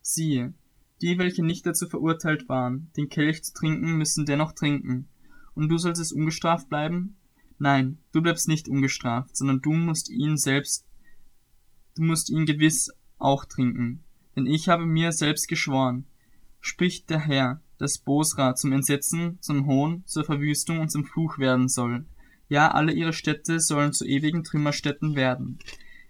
siehe, 0.00 0.54
die, 1.02 1.18
welche 1.18 1.44
nicht 1.44 1.66
dazu 1.66 1.88
verurteilt 1.88 2.48
waren, 2.48 2.90
den 2.96 3.08
Kelch 3.08 3.42
zu 3.44 3.52
trinken, 3.52 3.96
müssen 3.96 4.26
dennoch 4.26 4.52
trinken, 4.52 5.08
und 5.54 5.68
du 5.68 5.78
sollst 5.78 6.00
es 6.00 6.12
ungestraft 6.12 6.68
bleiben? 6.68 7.16
Nein, 7.58 7.98
du 8.12 8.20
bleibst 8.20 8.48
nicht 8.48 8.68
ungestraft, 8.68 9.36
sondern 9.36 9.62
du 9.62 9.72
musst 9.72 10.10
ihn 10.10 10.36
selbst, 10.36 10.84
du 11.94 12.02
musst 12.02 12.28
ihn 12.30 12.44
gewiss 12.46 12.90
auch 13.18 13.44
trinken, 13.46 14.02
Denn 14.36 14.46
ich 14.46 14.68
habe 14.68 14.84
mir 14.84 15.12
selbst 15.12 15.48
geschworen, 15.48 16.04
spricht 16.60 17.08
der 17.08 17.20
Herr, 17.20 17.62
dass 17.78 17.98
Bosra 17.98 18.54
zum 18.54 18.72
Entsetzen, 18.72 19.38
zum 19.40 19.66
Hohn, 19.66 20.02
zur 20.04 20.24
Verwüstung 20.24 20.80
und 20.80 20.90
zum 20.90 21.04
Fluch 21.04 21.38
werden 21.38 21.68
soll. 21.68 22.04
Ja, 22.48 22.70
alle 22.70 22.92
ihre 22.92 23.12
Städte 23.12 23.60
sollen 23.60 23.92
zu 23.92 24.04
ewigen 24.06 24.44
Trümmerstätten 24.44 25.16
werden. 25.16 25.58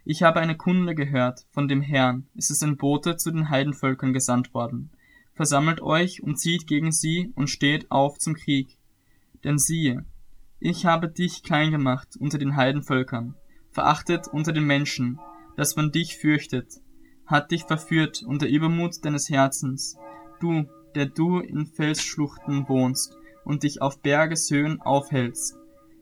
Ich 0.08 0.22
habe 0.22 0.38
eine 0.38 0.56
Kunde 0.56 0.94
gehört 0.94 1.46
von 1.50 1.66
dem 1.66 1.82
Herrn, 1.82 2.28
es 2.36 2.50
ist 2.50 2.62
ein 2.62 2.76
Bote 2.76 3.16
zu 3.16 3.32
den 3.32 3.50
Heidenvölkern 3.50 4.12
gesandt 4.12 4.54
worden. 4.54 4.92
Versammelt 5.34 5.82
euch 5.82 6.22
und 6.22 6.38
zieht 6.38 6.68
gegen 6.68 6.92
sie 6.92 7.32
und 7.34 7.50
steht 7.50 7.90
auf 7.90 8.16
zum 8.16 8.34
Krieg. 8.34 8.78
Denn 9.42 9.58
siehe, 9.58 10.04
ich 10.60 10.86
habe 10.86 11.08
dich 11.08 11.42
klein 11.42 11.72
gemacht 11.72 12.16
unter 12.20 12.38
den 12.38 12.54
Heidenvölkern, 12.54 13.34
verachtet 13.72 14.28
unter 14.28 14.52
den 14.52 14.62
Menschen, 14.62 15.18
dass 15.56 15.74
man 15.74 15.90
dich 15.90 16.16
fürchtet, 16.16 16.74
hat 17.26 17.50
dich 17.50 17.64
verführt 17.64 18.22
unter 18.24 18.46
Übermut 18.46 19.04
deines 19.04 19.28
Herzens, 19.28 19.96
du, 20.38 20.66
der 20.94 21.06
du 21.06 21.40
in 21.40 21.66
Felsschluchten 21.66 22.68
wohnst 22.68 23.16
und 23.44 23.64
dich 23.64 23.82
auf 23.82 24.00
Bergeshöhen 24.02 24.80
aufhältst. 24.80 25.56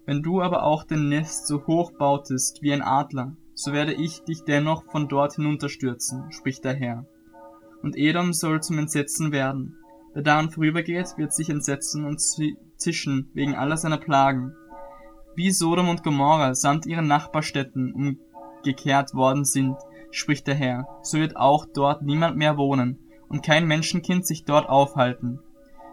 Wenn 0.05 0.23
du 0.23 0.43
aber 0.43 0.65
auch 0.65 0.85
dein 0.85 1.09
Nest 1.09 1.47
so 1.47 1.67
hoch 1.67 1.93
bautest 1.93 2.61
wie 2.61 2.75
ein 2.75 2.83
Adler, 2.83 3.35
so 3.55 3.73
werde 3.73 3.93
ich 3.93 4.25
dich 4.25 4.45
dennoch 4.45 4.85
von 4.91 5.09
dort 5.09 5.35
hinunterstürzen, 5.35 6.33
spricht 6.33 6.65
der 6.65 6.75
Herr. 6.75 7.07
Und 7.83 7.97
Edom 7.97 8.33
soll 8.33 8.63
zum 8.63 8.79
Entsetzen 8.79 9.33
werden. 9.33 9.77
Wer 10.13 10.23
daran 10.23 10.51
vorübergeht, 10.51 11.15
wird 11.17 11.33
sich 11.33 11.51
entsetzen 11.51 12.05
und 12.05 12.21
zischen 12.77 13.31
wegen 13.35 13.55
aller 13.55 13.77
seiner 13.77 13.99
Plagen. 13.99 14.55
Wie 15.35 15.51
Sodom 15.51 15.89
und 15.89 16.03
Gomorra 16.03 16.55
samt 16.55 16.87
ihren 16.87 17.07
Nachbarstädten 17.07 17.93
umgekehrt 17.93 19.15
worden 19.15 19.45
sind, 19.45 19.77
spricht 20.11 20.47
der 20.47 20.55
Herr, 20.55 20.87
so 21.03 21.19
wird 21.19 21.37
auch 21.37 21.67
dort 21.67 22.03
niemand 22.03 22.37
mehr 22.37 22.57
wohnen, 22.57 22.99
und 23.29 23.45
kein 23.45 23.67
Menschenkind 23.67 24.27
sich 24.27 24.45
dort 24.45 24.69
aufhalten. 24.69 25.41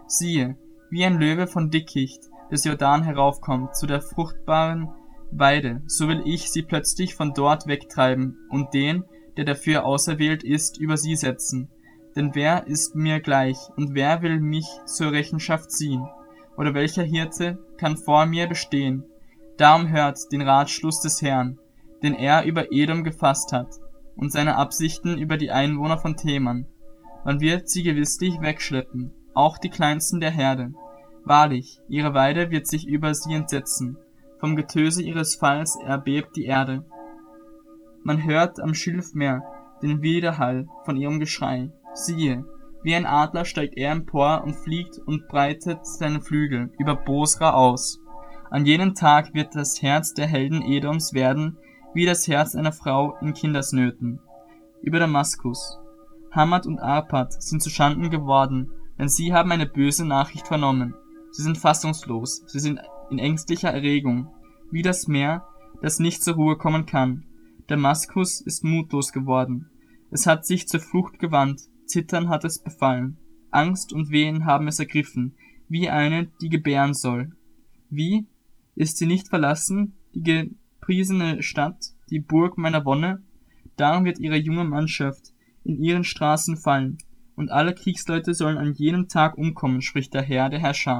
Siehe, 0.06 0.56
wie 0.90 1.04
ein 1.04 1.18
Löwe 1.18 1.46
von 1.46 1.70
Dickicht 1.70 2.30
des 2.50 2.64
Jordan 2.64 3.02
heraufkommt 3.02 3.74
zu 3.74 3.86
der 3.86 4.00
fruchtbaren 4.00 4.88
Weide, 5.34 5.82
so 5.86 6.08
will 6.08 6.22
ich 6.26 6.50
sie 6.50 6.62
plötzlich 6.62 7.14
von 7.14 7.32
dort 7.32 7.66
wegtreiben 7.66 8.36
und 8.50 8.74
den, 8.74 9.04
der 9.36 9.46
dafür 9.46 9.86
auserwählt 9.86 10.44
ist, 10.44 10.78
über 10.78 10.98
sie 10.98 11.16
setzen. 11.16 11.70
Denn 12.14 12.34
wer 12.34 12.66
ist 12.66 12.94
mir 12.94 13.20
gleich 13.20 13.56
und 13.76 13.94
wer 13.94 14.20
will 14.20 14.40
mich 14.40 14.66
zur 14.84 15.12
Rechenschaft 15.12 15.70
ziehen? 15.70 16.06
Oder 16.58 16.74
welcher 16.74 17.02
Hirte 17.02 17.58
kann 17.78 17.96
vor 17.96 18.26
mir 18.26 18.46
bestehen? 18.46 19.04
Darum 19.56 19.88
hört 19.88 20.30
den 20.32 20.42
Ratschluss 20.42 21.00
des 21.00 21.22
Herrn, 21.22 21.58
den 22.02 22.14
er 22.14 22.44
über 22.44 22.70
Edom 22.70 23.02
gefasst 23.02 23.52
hat, 23.52 23.80
und 24.16 24.32
seine 24.32 24.56
Absichten 24.56 25.16
über 25.16 25.38
die 25.38 25.50
Einwohner 25.50 25.96
von 25.96 26.16
Theman. 26.16 26.66
Man 27.24 27.40
wird 27.40 27.70
sie 27.70 27.82
gewisslich 27.82 28.38
wegschleppen, 28.42 29.12
auch 29.32 29.56
die 29.56 29.70
kleinsten 29.70 30.20
der 30.20 30.30
Herde. 30.30 30.74
Wahrlich, 31.24 31.80
ihre 31.88 32.12
Weide 32.12 32.50
wird 32.50 32.66
sich 32.66 32.86
über 32.86 33.14
sie 33.14 33.32
entsetzen, 33.32 33.96
vom 34.42 34.56
Getöse 34.56 35.04
ihres 35.04 35.36
Falls 35.36 35.78
erbebt 35.86 36.34
die 36.34 36.46
Erde. 36.46 36.84
Man 38.02 38.24
hört 38.24 38.58
am 38.58 38.74
Schilfmeer 38.74 39.44
den 39.82 40.02
Widerhall 40.02 40.66
von 40.84 40.96
ihrem 40.96 41.20
Geschrei. 41.20 41.70
Siehe, 41.94 42.44
wie 42.82 42.96
ein 42.96 43.06
Adler 43.06 43.44
steigt 43.44 43.76
er 43.76 43.92
empor 43.92 44.42
und 44.42 44.56
fliegt 44.56 44.98
und 44.98 45.28
breitet 45.28 45.86
seine 45.86 46.20
Flügel 46.20 46.72
über 46.80 46.96
Bosra 46.96 47.52
aus. 47.52 48.00
An 48.50 48.66
jenem 48.66 48.96
Tag 48.96 49.32
wird 49.32 49.54
das 49.54 49.80
Herz 49.80 50.12
der 50.12 50.26
Helden 50.26 50.62
Edoms 50.62 51.14
werden 51.14 51.56
wie 51.94 52.04
das 52.04 52.26
Herz 52.26 52.56
einer 52.56 52.72
Frau 52.72 53.16
in 53.20 53.34
Kindesnöten. 53.34 54.18
Über 54.82 54.98
Damaskus. 54.98 55.78
Hamad 56.32 56.66
und 56.66 56.80
Arpad 56.80 57.40
sind 57.40 57.62
zu 57.62 57.70
Schanden 57.70 58.10
geworden, 58.10 58.72
denn 58.98 59.08
sie 59.08 59.32
haben 59.32 59.52
eine 59.52 59.66
böse 59.66 60.04
Nachricht 60.04 60.48
vernommen. 60.48 60.96
Sie 61.30 61.44
sind 61.44 61.58
fassungslos, 61.58 62.42
sie 62.46 62.58
sind 62.58 62.80
in 63.12 63.18
ängstlicher 63.18 63.70
Erregung, 63.70 64.28
wie 64.70 64.82
das 64.82 65.06
Meer, 65.06 65.46
das 65.82 65.98
nicht 65.98 66.24
zur 66.24 66.34
Ruhe 66.34 66.56
kommen 66.56 66.86
kann. 66.86 67.24
Damaskus 67.66 68.40
ist 68.40 68.64
mutlos 68.64 69.12
geworden. 69.12 69.70
Es 70.10 70.26
hat 70.26 70.46
sich 70.46 70.66
zur 70.66 70.80
Flucht 70.80 71.18
gewandt, 71.18 71.60
Zittern 71.86 72.28
hat 72.28 72.44
es 72.44 72.62
befallen. 72.62 73.18
Angst 73.50 73.92
und 73.92 74.10
Wehen 74.10 74.46
haben 74.46 74.66
es 74.66 74.78
ergriffen, 74.78 75.36
wie 75.68 75.90
eine, 75.90 76.30
die 76.40 76.48
gebären 76.48 76.94
soll. 76.94 77.32
Wie? 77.90 78.26
Ist 78.74 78.96
sie 78.96 79.06
nicht 79.06 79.28
verlassen, 79.28 79.94
die 80.14 80.22
gepriesene 80.80 81.42
Stadt, 81.42 81.92
die 82.10 82.20
Burg 82.20 82.56
meiner 82.56 82.84
Wonne? 82.86 83.22
Darum 83.76 84.04
wird 84.04 84.18
ihre 84.18 84.36
junge 84.36 84.64
Mannschaft 84.64 85.32
in 85.64 85.82
ihren 85.82 86.04
Straßen 86.04 86.56
fallen, 86.56 86.98
und 87.36 87.50
alle 87.50 87.74
Kriegsleute 87.74 88.34
sollen 88.34 88.58
an 88.58 88.72
jenem 88.72 89.08
Tag 89.08 89.36
umkommen, 89.36 89.82
spricht 89.82 90.14
der 90.14 90.22
Herr, 90.22 90.48
der 90.48 90.60
Herrscher 90.60 90.96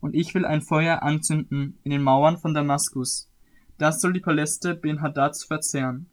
und 0.00 0.14
ich 0.14 0.34
will 0.34 0.44
ein 0.44 0.62
Feuer 0.62 1.02
anzünden 1.02 1.78
in 1.82 1.90
den 1.90 2.02
Mauern 2.02 2.38
von 2.38 2.54
Damaskus. 2.54 3.30
Das 3.78 4.00
soll 4.00 4.12
die 4.12 4.20
Paläste 4.20 4.74
Ben-Hadads 4.74 5.44
verzehren. 5.44 6.06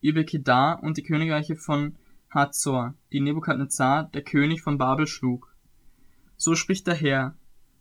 Über 0.00 0.24
Kedar 0.24 0.82
und 0.82 0.96
die 0.96 1.02
Königreiche 1.02 1.56
von 1.56 1.96
Hazor, 2.30 2.94
die 3.12 3.20
Nebukadnezar, 3.20 4.10
der 4.12 4.22
König 4.22 4.60
von 4.62 4.78
Babel, 4.78 5.06
schlug. 5.06 5.54
So 6.36 6.54
spricht 6.54 6.86
der 6.86 6.94
Herr, 6.94 7.36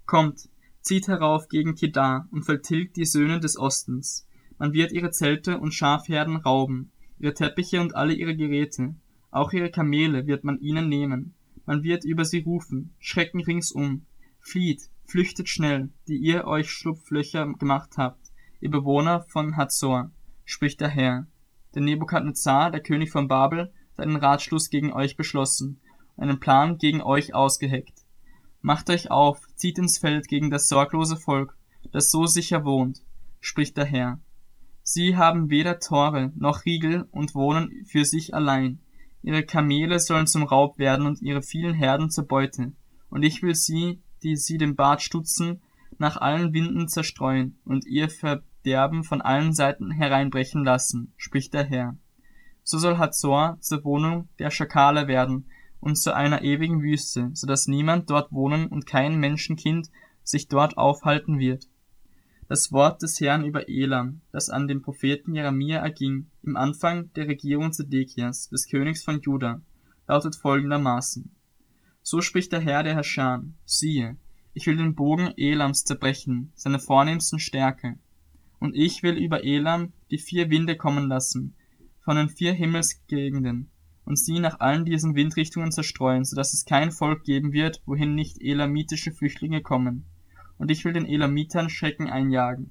kommt, 0.05 0.49
zieht 0.81 1.07
herauf 1.07 1.49
gegen 1.49 1.75
Kedar 1.75 2.27
und 2.31 2.43
vertilgt 2.43 2.95
die 2.95 3.05
Söhne 3.05 3.39
des 3.39 3.57
Ostens. 3.57 4.27
Man 4.57 4.71
wird 4.71 4.93
ihre 4.93 5.11
Zelte 5.11 5.59
und 5.59 5.73
Schafherden 5.73 6.37
rauben, 6.37 6.91
ihre 7.19 7.33
Teppiche 7.33 7.81
und 7.81 7.95
alle 7.95 8.13
ihre 8.13 8.35
Geräte, 8.35 8.95
auch 9.35 9.51
ihre 9.51 9.69
Kamele 9.69 10.27
wird 10.27 10.45
man 10.45 10.59
ihnen 10.61 10.87
nehmen. 10.87 11.33
Man 11.65 11.83
wird 11.83 12.05
über 12.05 12.23
sie 12.23 12.39
rufen, 12.39 12.93
Schrecken 12.99 13.41
ringsum, 13.41 14.05
Flieht, 14.47 14.91
flüchtet 15.05 15.49
schnell, 15.49 15.89
die 16.07 16.17
ihr 16.17 16.45
euch 16.45 16.69
Schlupflöcher 16.69 17.51
gemacht 17.53 17.97
habt, 17.97 18.31
ihr 18.61 18.69
Bewohner 18.69 19.21
von 19.21 19.57
Hazor, 19.57 20.11
spricht 20.45 20.81
der 20.81 20.89
Herr. 20.89 21.25
Denn 21.73 21.85
Nebukadnezar, 21.85 22.69
der 22.69 22.81
König 22.81 23.09
von 23.09 23.27
Babel, 23.27 23.73
hat 23.97 24.05
einen 24.05 24.17
Ratschluss 24.17 24.69
gegen 24.69 24.93
euch 24.93 25.17
beschlossen, 25.17 25.81
einen 26.15 26.39
Plan 26.39 26.77
gegen 26.77 27.01
euch 27.01 27.33
ausgeheckt. 27.33 28.05
Macht 28.61 28.91
euch 28.91 29.09
auf, 29.09 29.41
zieht 29.55 29.79
ins 29.79 29.97
Feld 29.97 30.27
gegen 30.27 30.51
das 30.51 30.69
sorglose 30.69 31.17
Volk, 31.17 31.57
das 31.91 32.11
so 32.11 32.27
sicher 32.27 32.63
wohnt, 32.65 33.01
spricht 33.39 33.77
der 33.77 33.85
Herr. 33.85 34.19
Sie 34.83 35.17
haben 35.17 35.49
weder 35.49 35.79
Tore 35.79 36.31
noch 36.35 36.65
Riegel 36.65 37.07
und 37.09 37.33
wohnen 37.33 37.83
für 37.87 38.05
sich 38.05 38.35
allein. 38.35 38.77
Ihre 39.23 39.43
Kamele 39.43 39.99
sollen 39.99 40.27
zum 40.27 40.43
Raub 40.43 40.77
werden 40.77 41.07
und 41.07 41.23
ihre 41.23 41.41
vielen 41.41 41.73
Herden 41.73 42.11
zur 42.11 42.27
Beute. 42.27 42.73
Und 43.09 43.23
ich 43.23 43.41
will 43.41 43.55
sie 43.55 44.03
die 44.25 44.35
sie 44.35 44.57
den 44.57 44.75
Bart 44.75 45.03
stutzen, 45.03 45.61
nach 45.99 46.17
allen 46.17 46.51
Winden 46.51 46.87
zerstreuen 46.87 47.59
und 47.63 47.85
ihr 47.85 48.09
Verderben 48.09 49.03
von 49.03 49.21
allen 49.21 49.53
Seiten 49.53 49.91
hereinbrechen 49.91 50.65
lassen, 50.65 51.13
spricht 51.15 51.53
der 51.53 51.63
Herr. 51.63 51.95
So 52.63 52.79
soll 52.79 52.97
Hazor 52.97 53.57
zur 53.61 53.83
Wohnung 53.83 54.27
der 54.39 54.49
Schakale 54.49 55.07
werden 55.07 55.45
und 55.79 55.95
zu 55.95 56.15
einer 56.15 56.41
ewigen 56.41 56.81
Wüste, 56.81 57.29
so 57.33 57.45
dass 57.45 57.67
niemand 57.67 58.09
dort 58.09 58.31
wohnen 58.31 58.65
und 58.65 58.87
kein 58.87 59.19
Menschenkind 59.19 59.91
sich 60.23 60.47
dort 60.47 60.75
aufhalten 60.75 61.37
wird. 61.37 61.67
Das 62.47 62.71
Wort 62.71 63.03
des 63.03 63.21
Herrn 63.21 63.45
über 63.45 63.69
Elam, 63.69 64.21
das 64.31 64.49
an 64.49 64.67
den 64.67 64.81
Propheten 64.81 65.35
Jeremia 65.35 65.77
erging, 65.77 66.31
im 66.41 66.57
Anfang 66.57 67.13
der 67.13 67.27
Regierung 67.27 67.71
Zedekias, 67.71 68.49
des 68.49 68.67
Königs 68.67 69.03
von 69.03 69.21
Juda, 69.21 69.61
lautet 70.07 70.35
folgendermaßen. 70.35 71.34
So 72.07 72.21
spricht 72.21 72.51
der 72.51 72.59
Herr 72.59 72.83
der 72.83 72.93
Herrscher, 72.93 73.43
siehe, 73.65 74.15
ich 74.53 74.67
will 74.67 74.77
den 74.77 74.93
Bogen 74.93 75.33
Elams 75.37 75.85
zerbrechen, 75.85 76.51
seine 76.53 76.77
vornehmsten 76.77 77.39
Stärke. 77.39 77.97
Und 78.59 78.75
ich 78.75 79.01
will 79.01 79.17
über 79.17 79.43
Elam 79.43 79.91
die 80.11 80.19
vier 80.19 80.51
Winde 80.51 80.77
kommen 80.77 81.07
lassen, 81.07 81.55
von 82.01 82.15
den 82.15 82.29
vier 82.29 82.53
Himmelsgegenden, 82.53 83.71
und 84.05 84.19
sie 84.19 84.37
nach 84.37 84.59
allen 84.59 84.85
diesen 84.85 85.15
Windrichtungen 85.15 85.71
zerstreuen, 85.71 86.25
so 86.25 86.35
dass 86.35 86.53
es 86.53 86.65
kein 86.65 86.91
Volk 86.91 87.23
geben 87.23 87.53
wird, 87.53 87.81
wohin 87.87 88.13
nicht 88.13 88.39
elamitische 88.39 89.11
Flüchtlinge 89.11 89.63
kommen. 89.63 90.05
Und 90.59 90.69
ich 90.69 90.85
will 90.85 90.93
den 90.93 91.07
Elamitern 91.07 91.71
Schrecken 91.71 92.07
einjagen, 92.07 92.69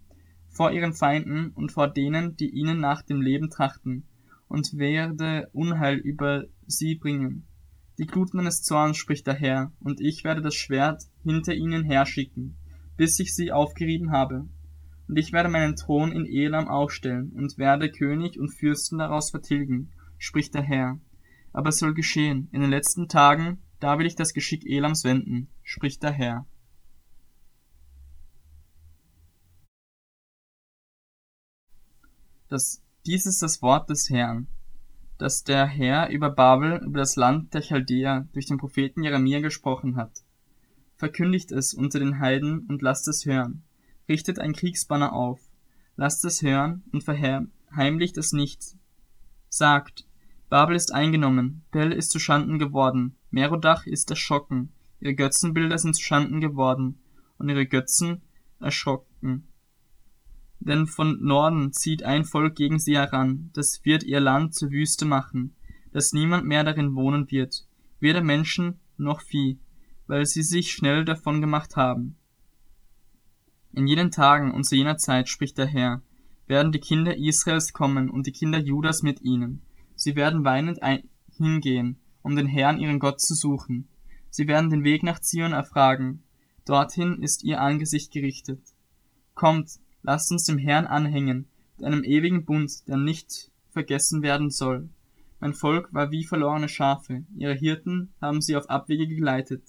vor 0.48 0.70
ihren 0.70 0.94
Feinden 0.94 1.50
und 1.56 1.72
vor 1.72 1.88
denen, 1.88 2.36
die 2.36 2.50
ihnen 2.50 2.78
nach 2.78 3.02
dem 3.02 3.20
Leben 3.20 3.50
trachten, 3.50 4.06
und 4.46 4.78
werde 4.78 5.50
Unheil 5.52 5.96
über 5.96 6.44
sie 6.68 6.94
bringen. 6.94 7.48
Die 7.98 8.06
Glut 8.06 8.34
meines 8.34 8.62
Zorns 8.62 8.96
spricht 8.96 9.26
der 9.26 9.34
Herr, 9.34 9.72
und 9.78 10.00
ich 10.00 10.24
werde 10.24 10.42
das 10.42 10.54
Schwert 10.54 11.04
hinter 11.22 11.54
ihnen 11.54 11.84
herschicken, 11.84 12.56
bis 12.96 13.20
ich 13.20 13.34
sie 13.34 13.52
aufgerieben 13.52 14.10
habe. 14.10 14.48
Und 15.06 15.16
ich 15.16 15.32
werde 15.32 15.48
meinen 15.48 15.76
Thron 15.76 16.10
in 16.10 16.26
Elam 16.26 16.66
aufstellen 16.66 17.30
und 17.36 17.56
werde 17.56 17.92
König 17.92 18.38
und 18.38 18.50
Fürsten 18.50 18.98
daraus 18.98 19.30
vertilgen, 19.30 19.92
spricht 20.18 20.54
der 20.54 20.62
Herr. 20.62 20.98
Aber 21.52 21.68
es 21.68 21.78
soll 21.78 21.94
geschehen, 21.94 22.48
in 22.50 22.62
den 22.62 22.70
letzten 22.70 23.08
Tagen, 23.08 23.62
da 23.78 23.98
will 23.98 24.06
ich 24.06 24.16
das 24.16 24.32
Geschick 24.32 24.64
Elams 24.66 25.04
wenden, 25.04 25.48
spricht 25.62 26.02
der 26.02 26.12
Herr. 26.12 26.46
Das, 32.48 32.82
dies 33.06 33.26
ist 33.26 33.40
das 33.42 33.62
Wort 33.62 33.88
des 33.88 34.10
Herrn. 34.10 34.48
Dass 35.18 35.44
der 35.44 35.66
Herr 35.66 36.10
über 36.10 36.30
Babel, 36.30 36.80
über 36.84 36.98
das 36.98 37.16
Land 37.16 37.54
der 37.54 37.62
Chaldäer 37.62 38.28
durch 38.32 38.46
den 38.46 38.58
Propheten 38.58 39.02
Jeremia 39.02 39.40
gesprochen 39.40 39.96
hat. 39.96 40.22
Verkündigt 40.96 41.52
es 41.52 41.74
unter 41.74 41.98
den 41.98 42.18
Heiden 42.18 42.66
und 42.68 42.82
lasst 42.82 43.08
es 43.08 43.26
hören. 43.26 43.62
Richtet 44.08 44.38
ein 44.38 44.52
Kriegsbanner 44.52 45.12
auf. 45.12 45.40
Lasst 45.96 46.24
es 46.24 46.42
hören 46.42 46.82
und 46.92 47.04
verheimlicht 47.04 48.16
es 48.16 48.32
nicht. 48.32 48.76
Sagt, 49.48 50.06
Babel 50.48 50.76
ist 50.76 50.92
eingenommen, 50.92 51.64
Bel 51.70 51.92
ist 51.92 52.10
zu 52.10 52.18
Schanden 52.18 52.58
geworden, 52.58 53.16
Merodach 53.30 53.86
ist 53.86 54.10
erschrocken, 54.10 54.72
ihre 55.00 55.14
Götzenbilder 55.14 55.78
sind 55.78 55.94
zu 55.94 56.02
Schanden 56.02 56.40
geworden 56.40 56.98
und 57.38 57.48
ihre 57.48 57.66
Götzen 57.66 58.22
erschrocken. 58.60 59.48
Denn 60.64 60.86
von 60.86 61.22
Norden 61.22 61.72
zieht 61.72 62.02
ein 62.04 62.24
Volk 62.24 62.56
gegen 62.56 62.78
sie 62.78 62.96
heran, 62.96 63.50
das 63.52 63.84
wird 63.84 64.02
ihr 64.02 64.18
Land 64.18 64.54
zur 64.54 64.70
Wüste 64.70 65.04
machen, 65.04 65.54
dass 65.92 66.14
niemand 66.14 66.46
mehr 66.46 66.64
darin 66.64 66.94
wohnen 66.94 67.30
wird, 67.30 67.66
weder 68.00 68.22
Menschen 68.22 68.80
noch 68.96 69.20
Vieh, 69.20 69.58
weil 70.06 70.24
sie 70.24 70.42
sich 70.42 70.72
schnell 70.72 71.04
davon 71.04 71.42
gemacht 71.42 71.76
haben. 71.76 72.16
In 73.72 73.86
jenen 73.86 74.10
Tagen 74.10 74.52
und 74.52 74.64
zu 74.64 74.74
jener 74.74 74.96
Zeit, 74.96 75.28
spricht 75.28 75.58
der 75.58 75.66
Herr, 75.66 76.02
werden 76.46 76.72
die 76.72 76.80
Kinder 76.80 77.16
Israels 77.16 77.72
kommen 77.72 78.08
und 78.08 78.26
die 78.26 78.32
Kinder 78.32 78.58
Judas 78.58 79.02
mit 79.02 79.20
ihnen. 79.20 79.62
Sie 79.96 80.16
werden 80.16 80.44
weinend 80.44 80.80
hingehen, 81.36 81.98
um 82.22 82.36
den 82.36 82.46
Herrn 82.46 82.78
ihren 82.78 82.98
Gott 82.98 83.20
zu 83.20 83.34
suchen. 83.34 83.88
Sie 84.30 84.48
werden 84.48 84.70
den 84.70 84.84
Weg 84.84 85.02
nach 85.02 85.20
Zion 85.20 85.52
erfragen. 85.52 86.22
Dorthin 86.64 87.22
ist 87.22 87.44
ihr 87.44 87.60
Angesicht 87.60 88.12
gerichtet. 88.12 88.60
Kommt, 89.34 89.78
lasst 90.04 90.30
uns 90.30 90.44
dem 90.44 90.58
Herrn 90.58 90.86
anhängen, 90.86 91.48
mit 91.76 91.86
einem 91.86 92.04
ewigen 92.04 92.44
Bund, 92.44 92.86
der 92.86 92.96
nicht 92.96 93.50
vergessen 93.70 94.22
werden 94.22 94.50
soll. 94.50 94.88
Mein 95.40 95.54
Volk 95.54 95.92
war 95.92 96.12
wie 96.12 96.24
verlorene 96.24 96.68
Schafe, 96.68 97.24
ihre 97.36 97.54
Hirten 97.54 98.12
haben 98.20 98.40
sie 98.40 98.54
auf 98.56 98.70
Abwege 98.70 99.08
geleitet, 99.08 99.62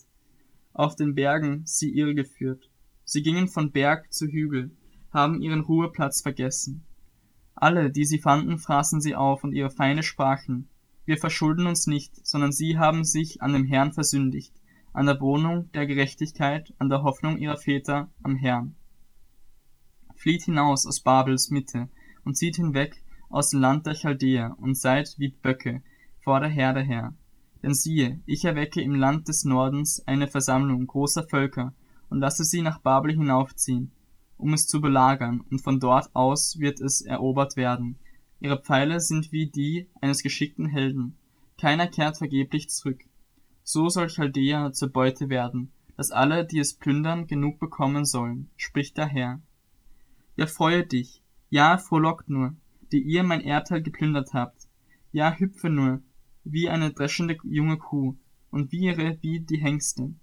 auf 0.74 0.96
den 0.96 1.16
Bergen 1.16 1.64
sie 1.66 1.90
irregeführt. 1.90 2.70
Sie 3.06 3.24
gingen 3.24 3.48
von 3.48 3.72
Berg 3.72 4.14
zu 4.14 4.28
Hügel, 4.28 4.72
haben 5.12 5.42
ihren 5.42 5.62
Ruheplatz 5.62 6.22
vergessen. 6.22 6.86
Alle, 7.56 7.90
die 7.90 8.06
sie 8.06 8.20
fanden, 8.20 8.58
fraßen 8.58 9.00
sie 9.00 9.16
auf, 9.16 9.44
und 9.44 9.54
ihre 9.54 9.70
Feinde 9.70 10.04
sprachen, 10.04 10.68
wir 11.06 11.18
verschulden 11.18 11.68
uns 11.68 11.88
nicht, 11.88 12.26
sondern 12.26 12.52
sie 12.52 12.78
haben 12.78 13.04
sich 13.04 13.42
an 13.42 13.54
dem 13.54 13.66
Herrn 13.66 13.94
versündigt, 13.94 14.54
an 14.92 15.06
der 15.06 15.22
Wohnung 15.22 15.72
der 15.74 15.86
Gerechtigkeit, 15.86 16.74
an 16.80 16.90
der 16.90 17.04
Hoffnung 17.04 17.38
ihrer 17.38 17.58
Väter 17.58 18.10
am 18.24 18.36
Herrn. 18.36 18.76
Flieht 20.26 20.42
hinaus 20.42 20.88
aus 20.88 21.02
Babels 21.02 21.52
Mitte 21.52 21.88
und 22.24 22.36
zieht 22.36 22.56
hinweg 22.56 23.04
aus 23.30 23.52
dem 23.52 23.60
Land 23.60 23.86
der 23.86 23.94
Chaldäer 23.94 24.56
und 24.58 24.76
seid 24.76 25.14
wie 25.20 25.28
Böcke 25.28 25.84
vor 26.20 26.40
der 26.40 26.50
Herde 26.50 26.82
her. 26.82 27.14
Denn 27.62 27.76
siehe, 27.76 28.20
ich 28.26 28.44
erwecke 28.44 28.82
im 28.82 28.96
Land 28.96 29.28
des 29.28 29.46
Nordens 29.46 30.02
eine 30.08 30.28
Versammlung 30.28 30.88
großer 30.88 31.28
Völker 31.28 31.76
und 32.10 32.22
lasse 32.22 32.44
sie 32.44 32.64
nach 32.64 32.80
Babel 32.80 33.12
hinaufziehen, 33.12 33.92
um 34.40 34.56
es 34.56 34.66
zu 34.66 34.82
belagern, 34.82 35.42
und 35.52 35.60
von 35.60 35.80
dort 35.80 36.10
aus 36.16 36.58
wird 36.58 36.82
es 36.82 37.02
erobert 37.02 37.56
werden. 37.56 38.00
Ihre 38.40 38.60
Pfeile 38.60 39.02
sind 39.02 39.32
wie 39.32 39.46
die 39.46 39.90
eines 40.02 40.24
geschickten 40.24 40.66
Helden. 40.66 41.16
Keiner 41.62 41.86
kehrt 41.86 42.18
vergeblich 42.18 42.70
zurück. 42.70 43.04
So 43.62 43.90
soll 43.90 44.08
Chaldea 44.08 44.74
zur 44.74 44.90
Beute 44.90 45.30
werden, 45.30 45.72
dass 45.98 46.10
alle, 46.10 46.48
die 46.48 46.58
es 46.58 46.74
plündern, 46.74 47.28
genug 47.28 47.60
bekommen 47.60 48.06
sollen, 48.06 48.50
spricht 48.58 48.98
der 48.98 49.06
Herr. 49.06 49.40
Ja, 50.36 50.48
freue 50.48 50.86
dich, 50.86 51.22
ja, 51.50 51.78
frohlockt 51.78 52.30
nur, 52.30 52.56
die 52.92 53.02
ihr 53.02 53.24
mein 53.24 53.42
Erdteil 53.42 53.82
geplündert 53.82 54.34
habt. 54.34 54.68
Ja, 55.12 55.34
hüpfe 55.34 55.70
nur, 55.70 56.02
wie 56.44 56.70
eine 56.70 56.92
dreschende 56.92 57.38
junge 57.44 57.78
Kuh, 57.78 58.18
und 58.52 58.72
wiehre 58.72 59.18
wie 59.22 59.40
die 59.40 59.58
Hengste. 59.58 60.14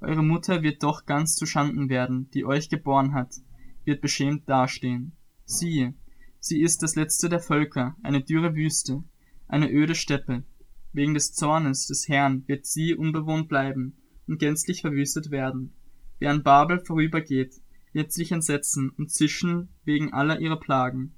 Eure 0.00 0.22
Mutter 0.22 0.62
wird 0.62 0.82
doch 0.82 1.06
ganz 1.06 1.34
zu 1.34 1.46
Schanden 1.46 1.88
werden, 1.88 2.30
die 2.30 2.44
euch 2.44 2.68
geboren 2.68 3.14
hat, 3.14 3.36
wird 3.84 4.00
beschämt 4.00 4.48
dastehen. 4.48 5.12
Siehe, 5.44 5.94
sie 6.38 6.60
ist 6.60 6.82
das 6.82 6.94
letzte 6.94 7.28
der 7.28 7.40
Völker, 7.40 7.96
eine 8.02 8.22
dürre 8.22 8.54
Wüste, 8.54 9.02
eine 9.48 9.70
öde 9.70 9.94
Steppe. 9.94 10.44
Wegen 10.92 11.14
des 11.14 11.34
Zornes 11.34 11.86
des 11.86 12.08
Herrn 12.08 12.46
wird 12.46 12.66
sie 12.66 12.94
unbewohnt 12.94 13.48
bleiben 13.48 13.96
und 14.26 14.38
gänzlich 14.38 14.82
verwüstet 14.82 15.30
werden. 15.30 15.72
Wer 16.18 16.30
an 16.30 16.42
Babel 16.42 16.80
vorübergeht, 16.80 17.60
wird 17.92 18.12
sich 18.12 18.32
entsetzen 18.32 18.90
und 18.90 19.10
zischen 19.10 19.68
wegen 19.84 20.12
aller 20.12 20.40
ihrer 20.40 20.60
Plagen. 20.60 21.14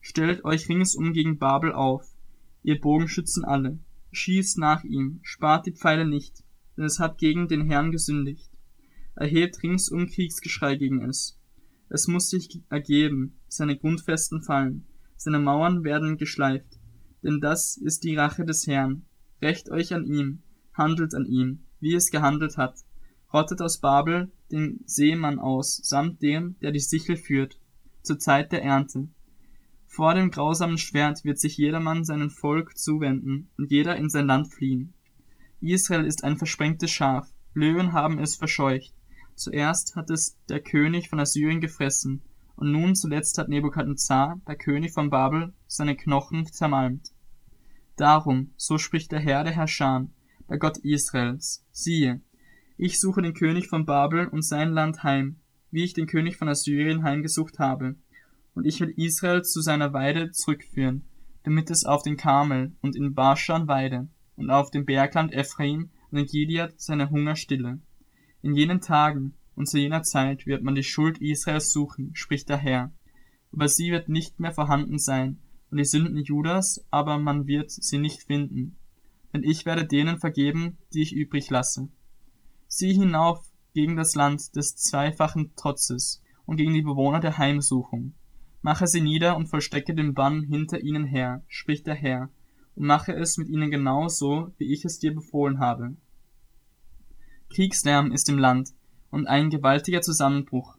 Stellt 0.00 0.44
euch 0.44 0.68
ringsum 0.68 1.12
gegen 1.12 1.38
Babel 1.38 1.72
auf, 1.72 2.06
ihr 2.62 2.80
Bogenschützen 2.80 3.44
alle, 3.44 3.78
schießt 4.12 4.58
nach 4.58 4.84
ihm, 4.84 5.20
spart 5.22 5.66
die 5.66 5.72
Pfeile 5.72 6.06
nicht, 6.06 6.44
denn 6.76 6.84
es 6.84 6.98
hat 6.98 7.18
gegen 7.18 7.48
den 7.48 7.66
Herrn 7.66 7.90
gesündigt. 7.90 8.50
Erhebt 9.16 9.62
ringsum 9.62 10.06
Kriegsgeschrei 10.06 10.76
gegen 10.76 11.08
es. 11.08 11.38
Es 11.88 12.08
muss 12.08 12.30
sich 12.30 12.62
ergeben, 12.68 13.38
seine 13.48 13.76
Grundfesten 13.76 14.42
fallen, 14.42 14.86
seine 15.16 15.38
Mauern 15.38 15.84
werden 15.84 16.16
geschleift, 16.16 16.78
denn 17.22 17.40
das 17.40 17.76
ist 17.76 18.04
die 18.04 18.16
Rache 18.16 18.44
des 18.44 18.66
Herrn. 18.66 19.06
Rächt 19.40 19.70
euch 19.70 19.94
an 19.94 20.04
ihm, 20.04 20.42
handelt 20.74 21.14
an 21.14 21.26
ihm, 21.26 21.64
wie 21.80 21.94
es 21.94 22.10
gehandelt 22.10 22.56
hat. 22.56 22.80
Rottet 23.32 23.60
aus 23.60 23.80
Babel 23.80 24.30
den 24.54 24.80
Seemann 24.86 25.38
aus, 25.38 25.80
samt 25.82 26.22
dem, 26.22 26.56
der 26.60 26.70
die 26.70 26.80
Sichel 26.80 27.16
führt, 27.16 27.58
zur 28.02 28.18
Zeit 28.18 28.52
der 28.52 28.62
Ernte. 28.62 29.08
Vor 29.86 30.14
dem 30.14 30.30
grausamen 30.30 30.78
Schwert 30.78 31.24
wird 31.24 31.38
sich 31.38 31.56
jedermann 31.56 32.04
seinem 32.04 32.30
Volk 32.30 32.78
zuwenden 32.78 33.50
und 33.58 33.70
jeder 33.70 33.96
in 33.96 34.08
sein 34.08 34.26
Land 34.26 34.52
fliehen. 34.52 34.94
Israel 35.60 36.04
ist 36.04 36.24
ein 36.24 36.36
versprengtes 36.36 36.90
Schaf, 36.90 37.28
Löwen 37.54 37.92
haben 37.92 38.18
es 38.18 38.36
verscheucht. 38.36 38.94
Zuerst 39.34 39.96
hat 39.96 40.10
es 40.10 40.36
der 40.48 40.60
König 40.60 41.08
von 41.08 41.20
Assyrien 41.20 41.60
gefressen, 41.60 42.22
und 42.56 42.70
nun 42.70 42.94
zuletzt 42.94 43.38
hat 43.38 43.48
Nebukadnezar, 43.48 44.40
der 44.46 44.56
König 44.56 44.92
von 44.92 45.10
Babel, 45.10 45.52
seine 45.66 45.96
Knochen 45.96 46.46
zermalmt. 46.46 47.12
Darum, 47.96 48.52
so 48.56 48.78
spricht 48.78 49.10
der 49.10 49.20
Herr 49.20 49.42
der 49.42 49.52
Herrscher, 49.52 50.06
der 50.48 50.58
Gott 50.58 50.78
Israels, 50.78 51.64
siehe, 51.72 52.20
ich 52.76 53.00
suche 53.00 53.22
den 53.22 53.34
König 53.34 53.68
von 53.68 53.86
Babel 53.86 54.26
und 54.26 54.42
sein 54.42 54.72
Land 54.72 55.02
heim, 55.02 55.36
wie 55.70 55.84
ich 55.84 55.92
den 55.92 56.06
König 56.06 56.36
von 56.36 56.48
Assyrien 56.48 57.02
heimgesucht 57.02 57.58
habe, 57.58 57.96
und 58.54 58.66
ich 58.66 58.80
will 58.80 58.94
Israel 58.96 59.42
zu 59.42 59.60
seiner 59.60 59.92
Weide 59.92 60.30
zurückführen, 60.30 61.02
damit 61.44 61.70
es 61.70 61.84
auf 61.84 62.02
den 62.02 62.16
Karmel 62.16 62.72
und 62.80 62.96
in 62.96 63.14
Baschan 63.14 63.68
weide, 63.68 64.08
und 64.36 64.50
auf 64.50 64.70
dem 64.70 64.84
Bergland 64.84 65.32
Ephraim 65.32 65.90
und 66.10 66.18
in 66.18 66.26
Gilead 66.26 66.80
seine 66.80 67.10
Hunger 67.10 67.36
stille. 67.36 67.80
In 68.42 68.54
jenen 68.54 68.80
Tagen 68.80 69.34
und 69.54 69.68
zu 69.68 69.78
jener 69.78 70.02
Zeit 70.02 70.46
wird 70.46 70.62
man 70.62 70.74
die 70.74 70.82
Schuld 70.82 71.18
Israels 71.18 71.70
suchen, 71.72 72.10
spricht 72.14 72.48
der 72.48 72.56
Herr. 72.56 72.92
Aber 73.52 73.68
sie 73.68 73.92
wird 73.92 74.08
nicht 74.08 74.40
mehr 74.40 74.52
vorhanden 74.52 74.98
sein, 74.98 75.38
und 75.70 75.78
die 75.78 75.84
Sünden 75.84 76.18
Judas, 76.18 76.84
aber 76.90 77.18
man 77.18 77.46
wird 77.46 77.70
sie 77.70 77.98
nicht 77.98 78.22
finden. 78.22 78.76
Denn 79.32 79.42
ich 79.42 79.66
werde 79.66 79.84
denen 79.86 80.18
vergeben, 80.18 80.78
die 80.92 81.02
ich 81.02 81.14
übrig 81.14 81.50
lasse. 81.50 81.88
Sieh 82.76 82.92
hinauf 82.92 83.52
gegen 83.72 83.94
das 83.94 84.16
Land 84.16 84.56
des 84.56 84.74
zweifachen 84.74 85.54
Trotzes 85.54 86.20
und 86.44 86.56
gegen 86.56 86.74
die 86.74 86.82
Bewohner 86.82 87.20
der 87.20 87.38
Heimsuchung. 87.38 88.14
Mache 88.62 88.88
sie 88.88 89.00
nieder 89.00 89.36
und 89.36 89.46
vollstrecke 89.46 89.94
den 89.94 90.12
Bann 90.12 90.42
hinter 90.42 90.80
ihnen 90.80 91.04
her, 91.04 91.44
spricht 91.46 91.86
der 91.86 91.94
Herr, 91.94 92.30
und 92.74 92.86
mache 92.86 93.12
es 93.12 93.38
mit 93.38 93.48
ihnen 93.48 93.70
genau 93.70 94.08
so, 94.08 94.52
wie 94.58 94.72
ich 94.72 94.84
es 94.84 94.98
dir 94.98 95.14
befohlen 95.14 95.60
habe. 95.60 95.94
Kriegslärm 97.48 98.10
ist 98.10 98.28
im 98.28 98.38
Land 98.38 98.70
und 99.08 99.28
ein 99.28 99.50
gewaltiger 99.50 100.00
Zusammenbruch. 100.00 100.76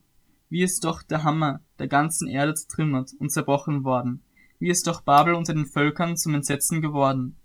Wie 0.49 0.63
ist 0.63 0.83
doch 0.83 1.01
der 1.01 1.23
Hammer 1.23 1.61
der 1.79 1.87
ganzen 1.87 2.27
Erde 2.27 2.55
zertrümmert 2.55 3.13
und 3.19 3.31
zerbrochen 3.31 3.85
worden. 3.85 4.21
Wie 4.59 4.69
ist 4.69 4.85
doch 4.87 4.99
Babel 4.99 5.33
unter 5.33 5.53
den 5.53 5.65
Völkern 5.65 6.17
zum 6.17 6.35
Entsetzen 6.35 6.81
geworden. 6.81 7.37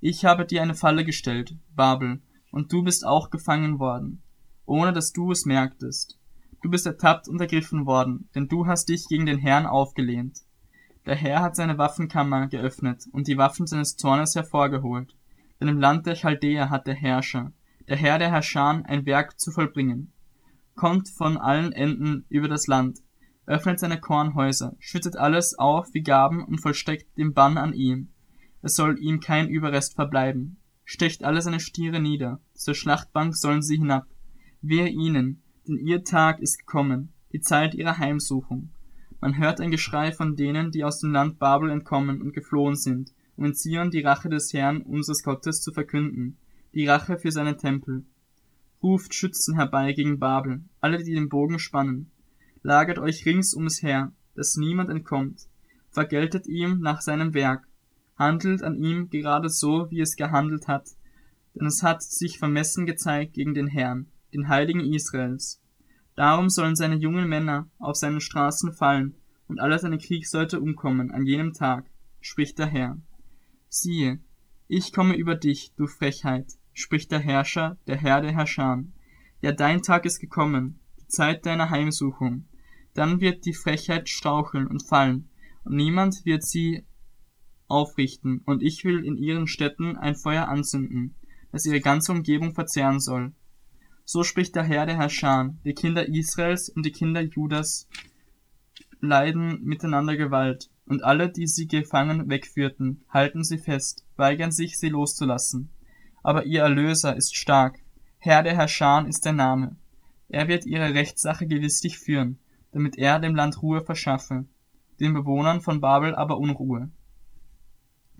Ich 0.00 0.24
habe 0.24 0.46
dir 0.46 0.62
eine 0.62 0.74
Falle 0.74 1.04
gestellt, 1.04 1.56
Babel, 1.76 2.22
und 2.52 2.72
du 2.72 2.84
bist 2.84 3.04
auch 3.04 3.30
gefangen 3.30 3.80
worden, 3.80 4.22
ohne 4.64 4.92
dass 4.92 5.12
du 5.12 5.32
es 5.32 5.44
merktest. 5.44 6.18
Du 6.62 6.70
bist 6.70 6.86
ertappt 6.86 7.26
und 7.26 7.40
ergriffen 7.40 7.86
worden, 7.86 8.28
denn 8.36 8.46
du 8.46 8.66
hast 8.66 8.88
dich 8.88 9.08
gegen 9.08 9.26
den 9.26 9.38
Herrn 9.38 9.66
aufgelehnt. 9.66 10.38
Der 11.06 11.16
Herr 11.16 11.42
hat 11.42 11.56
seine 11.56 11.78
Waffenkammer 11.78 12.46
geöffnet 12.46 13.08
und 13.10 13.26
die 13.26 13.36
Waffen 13.36 13.66
seines 13.66 13.96
Zornes 13.96 14.36
hervorgeholt. 14.36 15.16
Denn 15.60 15.66
im 15.66 15.80
Land 15.80 16.06
der 16.06 16.14
Chaldäer 16.14 16.70
hat 16.70 16.86
der 16.86 16.94
Herrscher, 16.94 17.52
der 17.88 17.96
Herr 17.96 18.18
der 18.18 18.30
Herrscher, 18.30 18.82
ein 18.84 19.06
Werk 19.06 19.40
zu 19.40 19.50
vollbringen. 19.50 20.12
Kommt 20.76 21.08
von 21.08 21.36
allen 21.36 21.72
Enden 21.72 22.24
über 22.28 22.48
das 22.48 22.68
Land, 22.68 23.00
öffnet 23.46 23.80
seine 23.80 23.98
Kornhäuser, 23.98 24.76
schüttet 24.78 25.16
alles 25.16 25.58
auf 25.58 25.92
wie 25.92 26.02
Gaben 26.02 26.44
und 26.44 26.60
vollstreckt 26.60 27.16
den 27.18 27.34
Bann 27.34 27.58
an 27.58 27.72
ihm. 27.72 28.12
Es 28.60 28.76
soll 28.76 28.98
ihm 29.00 29.18
kein 29.18 29.48
Überrest 29.48 29.94
verbleiben. 29.94 30.61
Stecht 30.92 31.24
alle 31.24 31.40
seine 31.40 31.58
Stiere 31.58 32.00
nieder, 32.00 32.38
zur 32.52 32.74
Schlachtbank 32.74 33.34
sollen 33.34 33.62
sie 33.62 33.78
hinab. 33.78 34.06
Wehe 34.60 34.90
ihnen, 34.90 35.40
denn 35.66 35.78
ihr 35.78 36.04
Tag 36.04 36.38
ist 36.38 36.58
gekommen, 36.58 37.14
die 37.32 37.40
Zeit 37.40 37.72
ihrer 37.72 37.96
Heimsuchung. 37.96 38.68
Man 39.18 39.38
hört 39.38 39.62
ein 39.62 39.70
Geschrei 39.70 40.12
von 40.12 40.36
denen, 40.36 40.70
die 40.70 40.84
aus 40.84 41.00
dem 41.00 41.10
Land 41.10 41.38
Babel 41.38 41.70
entkommen 41.70 42.20
und 42.20 42.34
geflohen 42.34 42.76
sind, 42.76 43.14
um 43.36 43.46
in 43.46 43.54
Zion 43.54 43.90
die 43.90 44.02
Rache 44.02 44.28
des 44.28 44.52
Herrn 44.52 44.82
unseres 44.82 45.22
Gottes 45.22 45.62
zu 45.62 45.72
verkünden, 45.72 46.36
die 46.74 46.86
Rache 46.86 47.16
für 47.16 47.32
seinen 47.32 47.56
Tempel. 47.56 48.04
Ruft 48.82 49.14
Schützen 49.14 49.54
herbei 49.54 49.94
gegen 49.94 50.18
Babel, 50.18 50.62
alle, 50.82 51.02
die 51.02 51.14
den 51.14 51.30
Bogen 51.30 51.58
spannen. 51.58 52.10
Lagert 52.62 52.98
euch 52.98 53.24
rings 53.24 53.54
ums 53.54 53.82
Her, 53.82 54.12
dass 54.34 54.56
niemand 54.56 54.90
entkommt. 54.90 55.48
Vergeltet 55.88 56.46
ihm 56.46 56.80
nach 56.80 57.00
seinem 57.00 57.32
Werk. 57.32 57.66
Handelt 58.22 58.62
an 58.62 58.76
ihm 58.76 59.10
gerade 59.10 59.48
so, 59.48 59.90
wie 59.90 60.00
es 60.00 60.14
gehandelt 60.14 60.68
hat. 60.68 60.90
Denn 61.56 61.66
es 61.66 61.82
hat 61.82 62.04
sich 62.04 62.38
vermessen 62.38 62.86
gezeigt 62.86 63.32
gegen 63.32 63.52
den 63.52 63.66
Herrn, 63.66 64.06
den 64.32 64.46
Heiligen 64.48 64.78
Israels. 64.78 65.60
Darum 66.14 66.48
sollen 66.48 66.76
seine 66.76 66.94
jungen 66.94 67.28
Männer 67.28 67.68
auf 67.80 67.96
seinen 67.96 68.20
Straßen 68.20 68.72
fallen 68.72 69.16
und 69.48 69.58
alle 69.58 69.76
seine 69.76 69.98
Kriegsleute 69.98 70.60
umkommen 70.60 71.10
an 71.10 71.26
jenem 71.26 71.52
Tag, 71.52 71.90
spricht 72.20 72.60
der 72.60 72.68
Herr. 72.68 72.96
Siehe, 73.68 74.20
ich 74.68 74.92
komme 74.92 75.16
über 75.16 75.34
dich, 75.34 75.72
du 75.74 75.88
Frechheit, 75.88 76.46
spricht 76.74 77.10
der 77.10 77.18
Herrscher, 77.18 77.76
der 77.88 77.96
Herr 77.96 78.20
der 78.20 78.30
Herrscher. 78.30 78.84
Ja, 79.40 79.50
dein 79.50 79.82
Tag 79.82 80.04
ist 80.04 80.20
gekommen, 80.20 80.78
die 81.00 81.08
Zeit 81.08 81.44
deiner 81.44 81.70
Heimsuchung. 81.70 82.46
Dann 82.94 83.20
wird 83.20 83.46
die 83.46 83.54
Frechheit 83.54 84.08
straucheln 84.08 84.68
und 84.68 84.86
fallen, 84.86 85.28
und 85.64 85.74
niemand 85.74 86.24
wird 86.24 86.44
sie 86.44 86.86
aufrichten, 87.72 88.42
und 88.44 88.62
ich 88.62 88.84
will 88.84 89.04
in 89.04 89.16
ihren 89.16 89.46
Städten 89.46 89.96
ein 89.96 90.14
Feuer 90.14 90.48
anzünden, 90.48 91.14
das 91.50 91.66
ihre 91.66 91.80
ganze 91.80 92.12
Umgebung 92.12 92.54
verzehren 92.54 93.00
soll. 93.00 93.32
So 94.04 94.22
spricht 94.22 94.54
der 94.54 94.64
Herr 94.64 94.86
der 94.86 94.96
Herrscher, 94.96 95.54
die 95.64 95.74
Kinder 95.74 96.08
Israels 96.08 96.68
und 96.68 96.84
die 96.84 96.92
Kinder 96.92 97.20
Judas 97.22 97.88
leiden 99.00 99.62
miteinander 99.64 100.16
Gewalt, 100.16 100.70
und 100.86 101.04
alle, 101.04 101.30
die 101.30 101.46
sie 101.46 101.66
gefangen 101.66 102.28
wegführten, 102.28 103.04
halten 103.08 103.44
sie 103.44 103.58
fest, 103.58 104.04
weigern 104.16 104.52
sich, 104.52 104.78
sie 104.78 104.88
loszulassen. 104.88 105.70
Aber 106.22 106.44
ihr 106.44 106.62
Erlöser 106.62 107.16
ist 107.16 107.36
stark, 107.36 107.78
Herr 108.18 108.42
der 108.42 108.54
Herrscher 108.54 109.04
ist 109.08 109.24
der 109.24 109.32
Name. 109.32 109.76
Er 110.28 110.48
wird 110.48 110.64
ihre 110.64 110.94
Rechtssache 110.94 111.46
gewistig 111.46 111.98
führen, 111.98 112.38
damit 112.70 112.96
er 112.96 113.18
dem 113.18 113.34
Land 113.34 113.62
Ruhe 113.62 113.82
verschaffe, 113.82 114.46
den 115.00 115.12
Bewohnern 115.12 115.60
von 115.60 115.80
Babel 115.80 116.14
aber 116.14 116.38
Unruhe. 116.38 116.90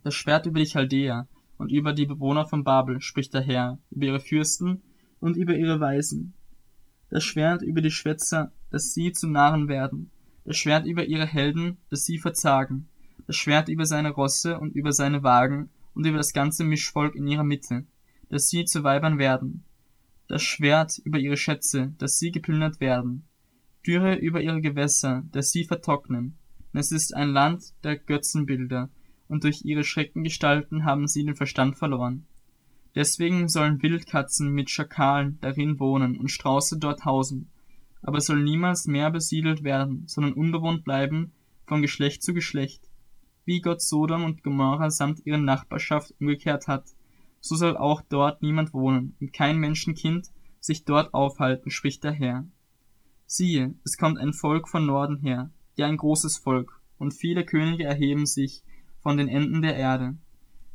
Das 0.03 0.15
Schwert 0.15 0.47
über 0.47 0.59
die 0.59 0.67
Chaldäer 0.67 1.29
und 1.59 1.71
über 1.71 1.93
die 1.93 2.07
Bewohner 2.07 2.47
von 2.47 2.65
Babel 2.65 3.01
spricht 3.01 3.35
der 3.35 3.43
Herr, 3.43 3.79
über 3.91 4.07
ihre 4.07 4.21
Fürsten 4.21 4.83
und 5.21 5.37
über 5.37 5.55
ihre 5.55 5.79
Weisen. 5.81 6.35
Das 7.09 7.23
Schwert 7.23 7.63
über 7.63 7.81
die 7.81 7.91
Schwätzer, 7.91 8.53
dass 8.71 8.95
sie 8.95 9.13
zu 9.13 9.29
Narren 9.29 9.69
werden, 9.69 10.11
das 10.45 10.57
Schwert 10.57 10.87
über 10.87 11.05
ihre 11.05 11.27
Helden, 11.27 11.77
dass 11.91 12.05
sie 12.05 12.19
verzagen, 12.19 12.89
das 13.27 13.37
Schwert 13.37 13.69
über 13.69 13.87
seine 13.87 14.11
Rosse 14.11 14.59
und 14.59 14.75
über 14.75 14.93
seine 14.93 15.23
Wagen 15.23 15.71
und 15.95 16.07
über 16.07 16.17
das 16.17 16.33
ganze 16.33 16.65
Mischvolk 16.65 17.15
in 17.15 17.29
ihrer 17.29 17.45
Mitte, 17.45 17.85
dass 18.29 18.49
sie 18.49 18.65
zu 18.65 18.83
Weibern 18.83 19.19
werden, 19.19 19.65
das 20.27 20.43
Schwert 20.43 20.99
über 21.05 21.19
ihre 21.19 21.37
Schätze, 21.37 21.93
dass 21.99 22.19
sie 22.19 22.33
geplündert 22.33 22.81
werden, 22.81 23.29
Dürre 23.87 24.15
über 24.15 24.41
ihre 24.41 24.61
Gewässer, 24.61 25.25
dass 25.33 25.51
sie 25.51 25.65
vertrocknen. 25.65 26.39
Es 26.73 26.93
ist 26.93 27.15
ein 27.15 27.31
Land 27.31 27.75
der 27.85 27.97
Götzenbilder, 27.97 28.89
und 29.33 29.45
durch 29.45 29.65
ihre 29.65 29.83
Schreckengestalten 29.83 30.85
haben 30.85 31.09
sie 31.09 31.25
den 31.25 31.35
Verstand 31.35 31.79
verloren. 31.79 32.27
Deswegen 32.95 33.49
sollen 33.49 33.83
Wildkatzen 33.83 34.53
mit 34.53 34.69
Schakalen 34.69 35.39
darin 35.41 35.81
wohnen 35.81 36.19
und 36.19 36.31
Strauße 36.31 36.79
dort 36.79 37.07
hausen, 37.07 37.49
aber 38.03 38.19
es 38.19 38.27
soll 38.27 38.43
niemals 38.43 38.87
mehr 38.87 39.11
besiedelt 39.11 39.65
werden, 39.65 40.05
sondern 40.07 40.35
unbewohnt 40.35 40.85
bleiben 40.85 41.33
von 41.65 41.81
Geschlecht 41.81 42.23
zu 42.23 42.35
Geschlecht. 42.35 42.83
Wie 43.47 43.63
Gott 43.63 43.81
Sodom 43.81 44.23
und 44.23 44.43
Gomorra 44.43 44.91
samt 44.91 45.25
ihrer 45.25 45.39
Nachbarschaft 45.39 46.13
umgekehrt 46.21 46.69
hat, 46.69 46.85
so 47.41 47.57
soll 47.57 47.79
auch 47.79 48.03
dort 48.03 48.43
niemand 48.43 48.75
wohnen 48.75 49.17
und 49.19 49.33
kein 49.33 49.57
Menschenkind 49.57 50.31
sich 50.61 50.85
dort 50.85 51.15
aufhalten, 51.15 51.71
spricht 51.71 52.05
der 52.05 52.13
Herr. 52.13 52.47
Siehe, 53.25 53.75
es 53.83 53.97
kommt 53.97 54.19
ein 54.19 54.35
Volk 54.35 54.69
von 54.69 54.85
Norden 54.85 55.21
her, 55.21 55.51
ja 55.77 55.87
ein 55.87 55.97
großes 55.97 56.37
Volk, 56.37 56.83
und 56.99 57.15
viele 57.15 57.47
Könige 57.47 57.85
erheben 57.85 58.27
sich 58.27 58.63
von 59.03 59.17
den 59.17 59.29
Enden 59.29 59.63
der 59.63 59.77
Erde. 59.77 60.17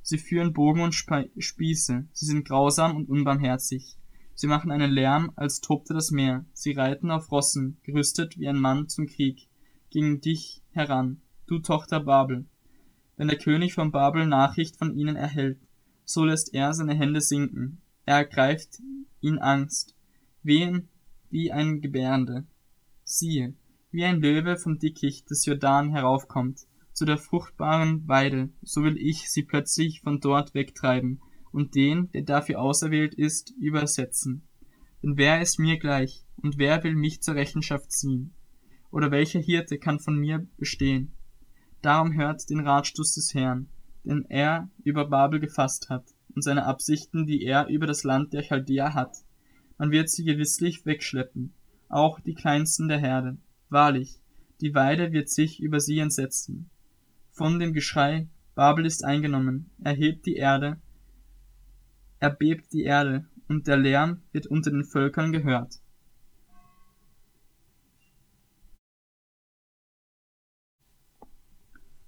Sie 0.01 0.17
führen 0.17 0.53
Bogen 0.53 0.81
und 0.81 0.93
Spieße, 0.93 2.05
sie 2.11 2.25
sind 2.25 2.47
grausam 2.47 2.95
und 2.95 3.09
unbarmherzig. 3.09 3.97
Sie 4.35 4.47
machen 4.47 4.71
einen 4.71 4.91
Lärm, 4.91 5.31
als 5.35 5.61
tobte 5.61 5.93
das 5.93 6.11
Meer. 6.11 6.45
Sie 6.53 6.73
reiten 6.73 7.09
auf 7.09 7.31
Rossen, 7.31 7.77
gerüstet 7.83 8.37
wie 8.37 8.47
ein 8.47 8.59
Mann 8.59 8.87
zum 8.87 9.07
Krieg, 9.07 9.47
gegen 9.89 10.21
dich 10.21 10.61
heran, 10.71 11.21
du 11.47 11.59
Tochter 11.59 11.99
Babel. 11.99 12.45
Wenn 13.15 13.29
der 13.29 13.37
König 13.37 13.73
von 13.73 13.91
Babel 13.91 14.27
Nachricht 14.27 14.77
von 14.77 14.95
ihnen 14.95 15.15
erhält, 15.15 15.59
so 16.05 16.23
lässt 16.23 16.53
er 16.53 16.73
seine 16.73 16.93
Hände 16.93 17.19
sinken. 17.19 17.81
Er 18.05 18.17
ergreift 18.17 18.79
ihn 19.21 19.39
Angst, 19.39 19.95
wehen 20.43 20.87
wie 21.29 21.51
ein 21.51 21.81
Gebärende. 21.81 22.45
Siehe, 23.03 23.55
wie 23.91 24.05
ein 24.05 24.21
Löwe 24.21 24.57
vom 24.57 24.79
Dickicht 24.79 25.29
des 25.29 25.45
Jordan 25.45 25.89
heraufkommt, 25.89 26.67
zu 26.97 27.05
der 27.05 27.19
fruchtbaren 27.19 28.07
Weide, 28.07 28.49
so 28.63 28.83
will 28.83 28.97
ich 28.97 29.29
sie 29.29 29.43
plötzlich 29.43 30.01
von 30.01 30.19
dort 30.19 30.55
wegtreiben 30.55 31.21
und 31.51 31.75
den, 31.75 32.09
der 32.11 32.23
dafür 32.23 32.59
auserwählt 32.59 33.13
ist, 33.13 33.53
übersetzen. 33.59 34.47
Denn 35.03 35.15
wer 35.15 35.39
ist 35.39 35.59
mir 35.59 35.77
gleich, 35.77 36.25
und 36.37 36.57
wer 36.57 36.83
will 36.83 36.95
mich 36.95 37.21
zur 37.21 37.35
Rechenschaft 37.35 37.91
ziehen? 37.91 38.33
Oder 38.89 39.11
welcher 39.11 39.39
Hirte 39.39 39.77
kann 39.77 39.99
von 39.99 40.17
mir 40.17 40.47
bestehen? 40.57 41.11
Darum 41.83 42.15
hört 42.15 42.49
den 42.49 42.61
Ratstoß 42.61 43.13
des 43.13 43.35
Herrn, 43.35 43.67
den 44.03 44.25
er 44.27 44.67
über 44.83 45.05
Babel 45.05 45.39
gefasst 45.39 45.91
hat, 45.91 46.15
und 46.33 46.41
seine 46.41 46.65
Absichten, 46.65 47.27
die 47.27 47.43
er 47.43 47.67
über 47.67 47.85
das 47.85 48.05
Land 48.05 48.33
der 48.33 48.41
Chaldea 48.41 48.95
hat. 48.95 49.17
Man 49.77 49.91
wird 49.91 50.09
sie 50.09 50.23
gewisslich 50.23 50.83
wegschleppen, 50.87 51.53
auch 51.89 52.19
die 52.19 52.33
kleinsten 52.33 52.87
der 52.87 52.97
Herde. 52.97 53.37
Wahrlich, 53.69 54.19
die 54.61 54.73
Weide 54.73 55.11
wird 55.11 55.29
sich 55.29 55.61
über 55.61 55.79
sie 55.79 55.99
entsetzen 55.99 56.71
von 57.37 57.59
dem 57.59 57.73
Geschrei, 57.73 58.27
Babel 58.55 58.87
ist 58.87 59.05
eingenommen, 59.05 59.69
erhebt 59.83 60.25
die 60.25 60.37
Erde, 60.37 60.81
erbebt 62.19 62.73
die 62.73 62.83
Erde, 62.83 63.25
und 63.47 63.67
der 63.67 63.77
Lärm 63.77 64.23
wird 64.31 64.47
unter 64.47 64.71
den 64.71 64.83
Völkern 64.83 65.31
gehört. 65.31 65.79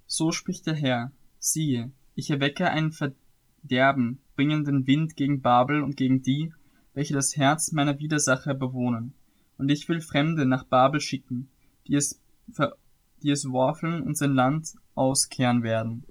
So 0.06 0.32
spricht 0.32 0.66
der 0.66 0.74
Herr, 0.74 1.12
siehe, 1.38 1.92
ich 2.16 2.30
erwecke 2.30 2.68
einen 2.68 2.90
Verderben 2.92 4.18
bringenden 4.34 4.86
Wind 4.88 5.14
gegen 5.14 5.40
Babel 5.40 5.82
und 5.82 5.96
gegen 5.96 6.22
die, 6.22 6.52
welche 6.92 7.14
das 7.14 7.36
Herz 7.36 7.70
meiner 7.70 8.00
Widersacher 8.00 8.54
bewohnen, 8.54 9.14
und 9.56 9.70
ich 9.70 9.88
will 9.88 10.00
Fremde 10.00 10.44
nach 10.44 10.64
Babel 10.64 11.00
schicken, 11.00 11.48
die 11.86 11.94
es, 11.94 12.20
die 13.22 13.30
es 13.30 13.48
worfeln 13.48 14.02
und 14.02 14.18
sein 14.18 14.34
Land 14.34 14.74
auskehren 15.00 15.62
werden, 15.62 16.04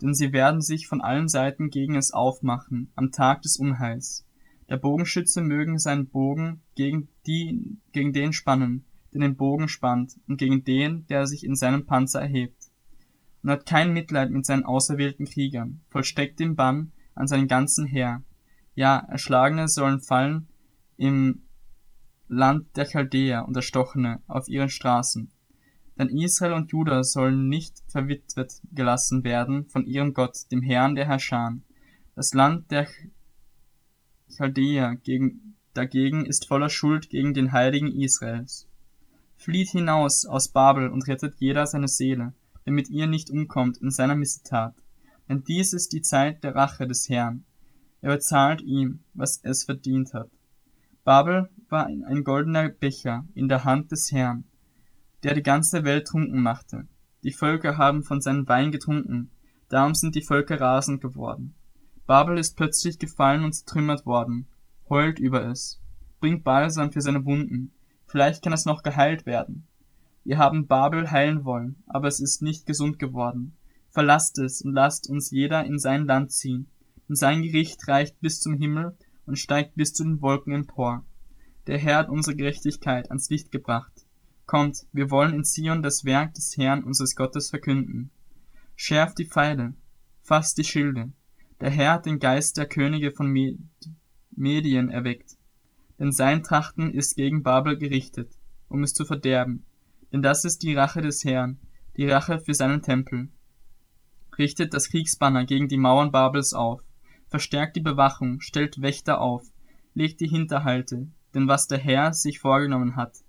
denn 0.00 0.14
sie 0.14 0.32
werden 0.32 0.62
sich 0.62 0.86
von 0.86 1.00
allen 1.00 1.28
Seiten 1.28 1.68
gegen 1.68 1.96
es 1.96 2.12
aufmachen, 2.12 2.92
am 2.94 3.10
Tag 3.10 3.42
des 3.42 3.56
Unheils. 3.56 4.24
Der 4.68 4.76
Bogenschütze 4.76 5.42
mögen 5.42 5.78
seinen 5.78 6.06
Bogen 6.06 6.62
gegen, 6.76 7.08
die, 7.26 7.78
gegen 7.92 8.12
den 8.12 8.32
spannen, 8.32 8.84
der 9.12 9.20
den 9.20 9.36
Bogen 9.36 9.68
spannt, 9.68 10.14
und 10.28 10.38
gegen 10.38 10.64
den, 10.64 11.06
der 11.08 11.26
sich 11.26 11.44
in 11.44 11.56
seinem 11.56 11.86
Panzer 11.86 12.20
erhebt. 12.20 12.70
Und 13.42 13.50
hat 13.50 13.66
kein 13.66 13.92
Mitleid 13.92 14.30
mit 14.30 14.46
seinen 14.46 14.64
auserwählten 14.64 15.26
Kriegern, 15.26 15.80
vollstreckt 15.88 16.38
den 16.38 16.54
Bann 16.56 16.92
an 17.14 17.26
seinen 17.26 17.48
ganzen 17.48 17.86
Heer. 17.86 18.22
Ja, 18.74 18.98
Erschlagene 18.98 19.68
sollen 19.68 20.00
fallen 20.00 20.48
im 20.96 21.42
Land 22.28 22.76
der 22.76 22.86
Chaldäer 22.86 23.46
und 23.46 23.56
Erstochene 23.56 24.20
auf 24.26 24.48
ihren 24.48 24.68
Straßen. 24.68 25.30
Denn 25.98 26.08
Israel 26.08 26.52
und 26.52 26.70
Juda 26.72 27.02
sollen 27.04 27.48
nicht 27.48 27.82
verwitwet 27.88 28.60
gelassen 28.72 29.24
werden 29.24 29.66
von 29.68 29.86
ihrem 29.86 30.12
Gott, 30.12 30.50
dem 30.50 30.62
Herrn 30.62 30.94
der 30.94 31.06
Herrscher. 31.06 31.56
Das 32.14 32.34
Land 32.34 32.70
der 32.70 32.86
Chaldäer 34.36 34.96
gegen, 34.96 35.54
dagegen 35.72 36.26
ist 36.26 36.46
voller 36.46 36.68
Schuld 36.68 37.08
gegen 37.08 37.32
den 37.32 37.52
Heiligen 37.52 37.90
Israels. 37.92 38.68
Flieht 39.36 39.70
hinaus 39.70 40.26
aus 40.26 40.48
Babel 40.48 40.88
und 40.88 41.06
rettet 41.08 41.36
jeder 41.38 41.66
seine 41.66 41.88
Seele, 41.88 42.34
damit 42.64 42.90
ihr 42.90 43.06
nicht 43.06 43.30
umkommt 43.30 43.78
in 43.78 43.90
seiner 43.90 44.16
Missetat. 44.16 44.74
Denn 45.28 45.44
dies 45.44 45.72
ist 45.72 45.92
die 45.92 46.02
Zeit 46.02 46.44
der 46.44 46.54
Rache 46.54 46.86
des 46.86 47.08
Herrn. 47.08 47.44
Er 48.00 48.12
bezahlt 48.12 48.60
ihm, 48.62 49.00
was 49.14 49.40
es 49.42 49.64
verdient 49.64 50.14
hat. 50.14 50.30
Babel 51.04 51.48
war 51.68 51.86
ein 51.86 52.24
goldener 52.24 52.68
Becher 52.68 53.26
in 53.34 53.48
der 53.48 53.64
Hand 53.64 53.92
des 53.92 54.10
Herrn, 54.12 54.44
der 55.26 55.34
die 55.34 55.42
ganze 55.42 55.82
Welt 55.82 56.06
trunken 56.06 56.40
machte. 56.40 56.86
Die 57.24 57.32
Völker 57.32 57.76
haben 57.76 58.04
von 58.04 58.20
seinem 58.20 58.46
Wein 58.46 58.70
getrunken, 58.70 59.32
darum 59.68 59.92
sind 59.92 60.14
die 60.14 60.22
Völker 60.22 60.60
rasend 60.60 61.00
geworden. 61.00 61.52
Babel 62.06 62.38
ist 62.38 62.56
plötzlich 62.56 63.00
gefallen 63.00 63.42
und 63.42 63.52
zertrümmert 63.52 64.06
worden. 64.06 64.46
Heult 64.88 65.18
über 65.18 65.44
es. 65.44 65.80
Bringt 66.20 66.44
Balsam 66.44 66.92
für 66.92 67.00
seine 67.00 67.24
Wunden. 67.24 67.72
Vielleicht 68.06 68.44
kann 68.44 68.52
es 68.52 68.66
noch 68.66 68.84
geheilt 68.84 69.26
werden. 69.26 69.66
Wir 70.22 70.38
haben 70.38 70.68
Babel 70.68 71.10
heilen 71.10 71.44
wollen, 71.44 71.82
aber 71.88 72.06
es 72.06 72.20
ist 72.20 72.40
nicht 72.40 72.64
gesund 72.64 73.00
geworden. 73.00 73.56
Verlasst 73.90 74.38
es 74.38 74.62
und 74.62 74.74
lasst 74.74 75.10
uns 75.10 75.32
jeder 75.32 75.64
in 75.64 75.80
sein 75.80 76.06
Land 76.06 76.30
ziehen. 76.30 76.68
Und 77.08 77.16
sein 77.16 77.42
Gericht 77.42 77.88
reicht 77.88 78.20
bis 78.20 78.38
zum 78.38 78.58
Himmel 78.58 78.96
und 79.26 79.40
steigt 79.40 79.74
bis 79.74 79.92
zu 79.92 80.04
den 80.04 80.22
Wolken 80.22 80.52
empor. 80.52 81.04
Der 81.66 81.78
Herr 81.78 81.98
hat 81.98 82.10
unsere 82.10 82.36
Gerechtigkeit 82.36 83.10
ans 83.10 83.28
Licht 83.28 83.50
gebracht. 83.50 83.95
Kommt, 84.46 84.86
wir 84.92 85.10
wollen 85.10 85.34
in 85.34 85.44
Zion 85.44 85.82
das 85.82 86.04
Werk 86.04 86.34
des 86.34 86.56
Herrn 86.56 86.84
unseres 86.84 87.16
Gottes 87.16 87.50
verkünden. 87.50 88.10
Schärft 88.76 89.18
die 89.18 89.26
Pfeile, 89.26 89.74
fasst 90.22 90.56
die 90.58 90.64
Schilde. 90.64 91.10
Der 91.60 91.70
Herr 91.70 91.94
hat 91.94 92.06
den 92.06 92.20
Geist 92.20 92.56
der 92.56 92.66
Könige 92.66 93.10
von 93.10 93.34
Medien 94.30 94.90
erweckt. 94.90 95.36
Denn 95.98 96.12
sein 96.12 96.44
Trachten 96.44 96.92
ist 96.92 97.16
gegen 97.16 97.42
Babel 97.42 97.76
gerichtet, 97.76 98.30
um 98.68 98.84
es 98.84 98.94
zu 98.94 99.04
verderben. 99.04 99.64
Denn 100.12 100.22
das 100.22 100.44
ist 100.44 100.62
die 100.62 100.74
Rache 100.74 101.00
des 101.00 101.24
Herrn, 101.24 101.58
die 101.96 102.08
Rache 102.08 102.38
für 102.38 102.54
seinen 102.54 102.82
Tempel. 102.82 103.30
Richtet 104.38 104.74
das 104.74 104.90
Kriegsbanner 104.90 105.44
gegen 105.44 105.66
die 105.66 105.78
Mauern 105.78 106.12
Babels 106.12 106.52
auf, 106.52 106.82
verstärkt 107.28 107.74
die 107.74 107.80
Bewachung, 107.80 108.40
stellt 108.40 108.80
Wächter 108.80 109.20
auf, 109.20 109.44
legt 109.94 110.20
die 110.20 110.28
Hinterhalte, 110.28 111.08
denn 111.34 111.48
was 111.48 111.66
der 111.66 111.78
Herr 111.78 112.12
sich 112.12 112.38
vorgenommen 112.38 112.94
hat, 112.94 113.24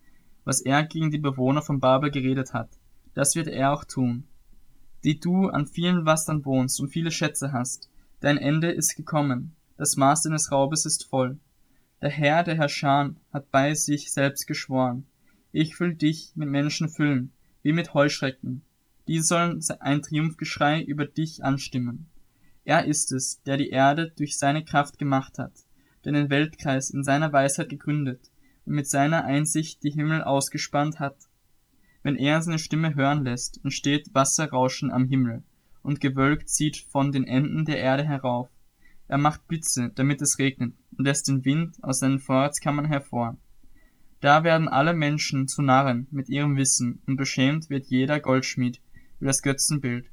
was 0.47 0.61
er 0.61 0.85
gegen 0.85 1.11
die 1.11 1.17
Bewohner 1.17 1.61
von 1.61 1.81
Babel 1.81 2.09
geredet 2.09 2.53
hat, 2.53 2.69
das 3.13 3.35
wird 3.35 3.49
er 3.49 3.73
auch 3.73 3.83
tun. 3.83 4.23
Die 5.03 5.19
du 5.19 5.49
an 5.49 5.67
vielen 5.67 6.05
Wassern 6.05 6.45
wohnst 6.45 6.79
und 6.79 6.87
viele 6.87 7.11
Schätze 7.11 7.51
hast, 7.51 7.89
dein 8.21 8.37
Ende 8.37 8.71
ist 8.71 8.95
gekommen, 8.95 9.57
das 9.75 9.97
Maß 9.97 10.21
deines 10.23 10.49
Raubes 10.49 10.85
ist 10.85 11.03
voll. 11.03 11.37
Der 12.01 12.11
Herr, 12.11 12.43
der 12.43 12.55
Herr 12.55 12.69
Schan, 12.69 13.17
hat 13.33 13.51
bei 13.51 13.73
sich 13.73 14.13
selbst 14.13 14.47
geschworen, 14.47 15.05
ich 15.51 15.77
will 15.81 15.95
dich 15.95 16.31
mit 16.35 16.47
Menschen 16.47 16.87
füllen, 16.87 17.33
wie 17.61 17.73
mit 17.73 17.93
Heuschrecken. 17.93 18.61
Die 19.09 19.19
sollen 19.19 19.61
ein 19.81 20.01
Triumphgeschrei 20.01 20.81
über 20.81 21.05
dich 21.05 21.43
anstimmen. 21.43 22.05
Er 22.63 22.85
ist 22.85 23.11
es, 23.11 23.41
der 23.43 23.57
die 23.57 23.69
Erde 23.69 24.13
durch 24.15 24.37
seine 24.37 24.63
Kraft 24.63 24.97
gemacht 24.97 25.39
hat, 25.39 25.65
den 26.05 26.29
Weltkreis 26.29 26.89
in 26.89 27.03
seiner 27.03 27.33
Weisheit 27.33 27.67
gegründet 27.67 28.31
mit 28.67 28.87
seiner 28.87 29.23
Einsicht 29.25 29.83
die 29.83 29.91
Himmel 29.91 30.23
ausgespannt 30.23 30.99
hat. 30.99 31.17
Wenn 32.03 32.15
er 32.15 32.41
seine 32.41 32.59
Stimme 32.59 32.95
hören 32.95 33.23
lässt, 33.23 33.59
entsteht 33.63 34.13
Wasserrauschen 34.13 34.91
am 34.91 35.05
Himmel, 35.05 35.43
und 35.81 35.99
Gewölk 35.99 36.47
zieht 36.47 36.77
von 36.77 37.11
den 37.11 37.25
Enden 37.25 37.65
der 37.65 37.79
Erde 37.79 38.03
herauf. 38.03 38.49
Er 39.07 39.17
macht 39.17 39.47
Blitze, 39.47 39.91
damit 39.95 40.21
es 40.21 40.37
regnet, 40.37 40.73
und 40.97 41.05
lässt 41.05 41.27
den 41.27 41.45
Wind 41.45 41.81
aus 41.81 41.99
seinen 41.99 42.19
Vorratskammern 42.19 42.85
hervor. 42.85 43.37
Da 44.19 44.43
werden 44.43 44.67
alle 44.67 44.93
Menschen 44.93 45.47
zu 45.47 45.61
Narren 45.61 46.07
mit 46.11 46.29
ihrem 46.29 46.57
Wissen, 46.57 47.01
und 47.05 47.17
beschämt 47.17 47.69
wird 47.69 47.87
jeder 47.87 48.19
Goldschmied 48.19 48.81
über 49.19 49.27
das 49.27 49.41
Götzenbild. 49.41 50.11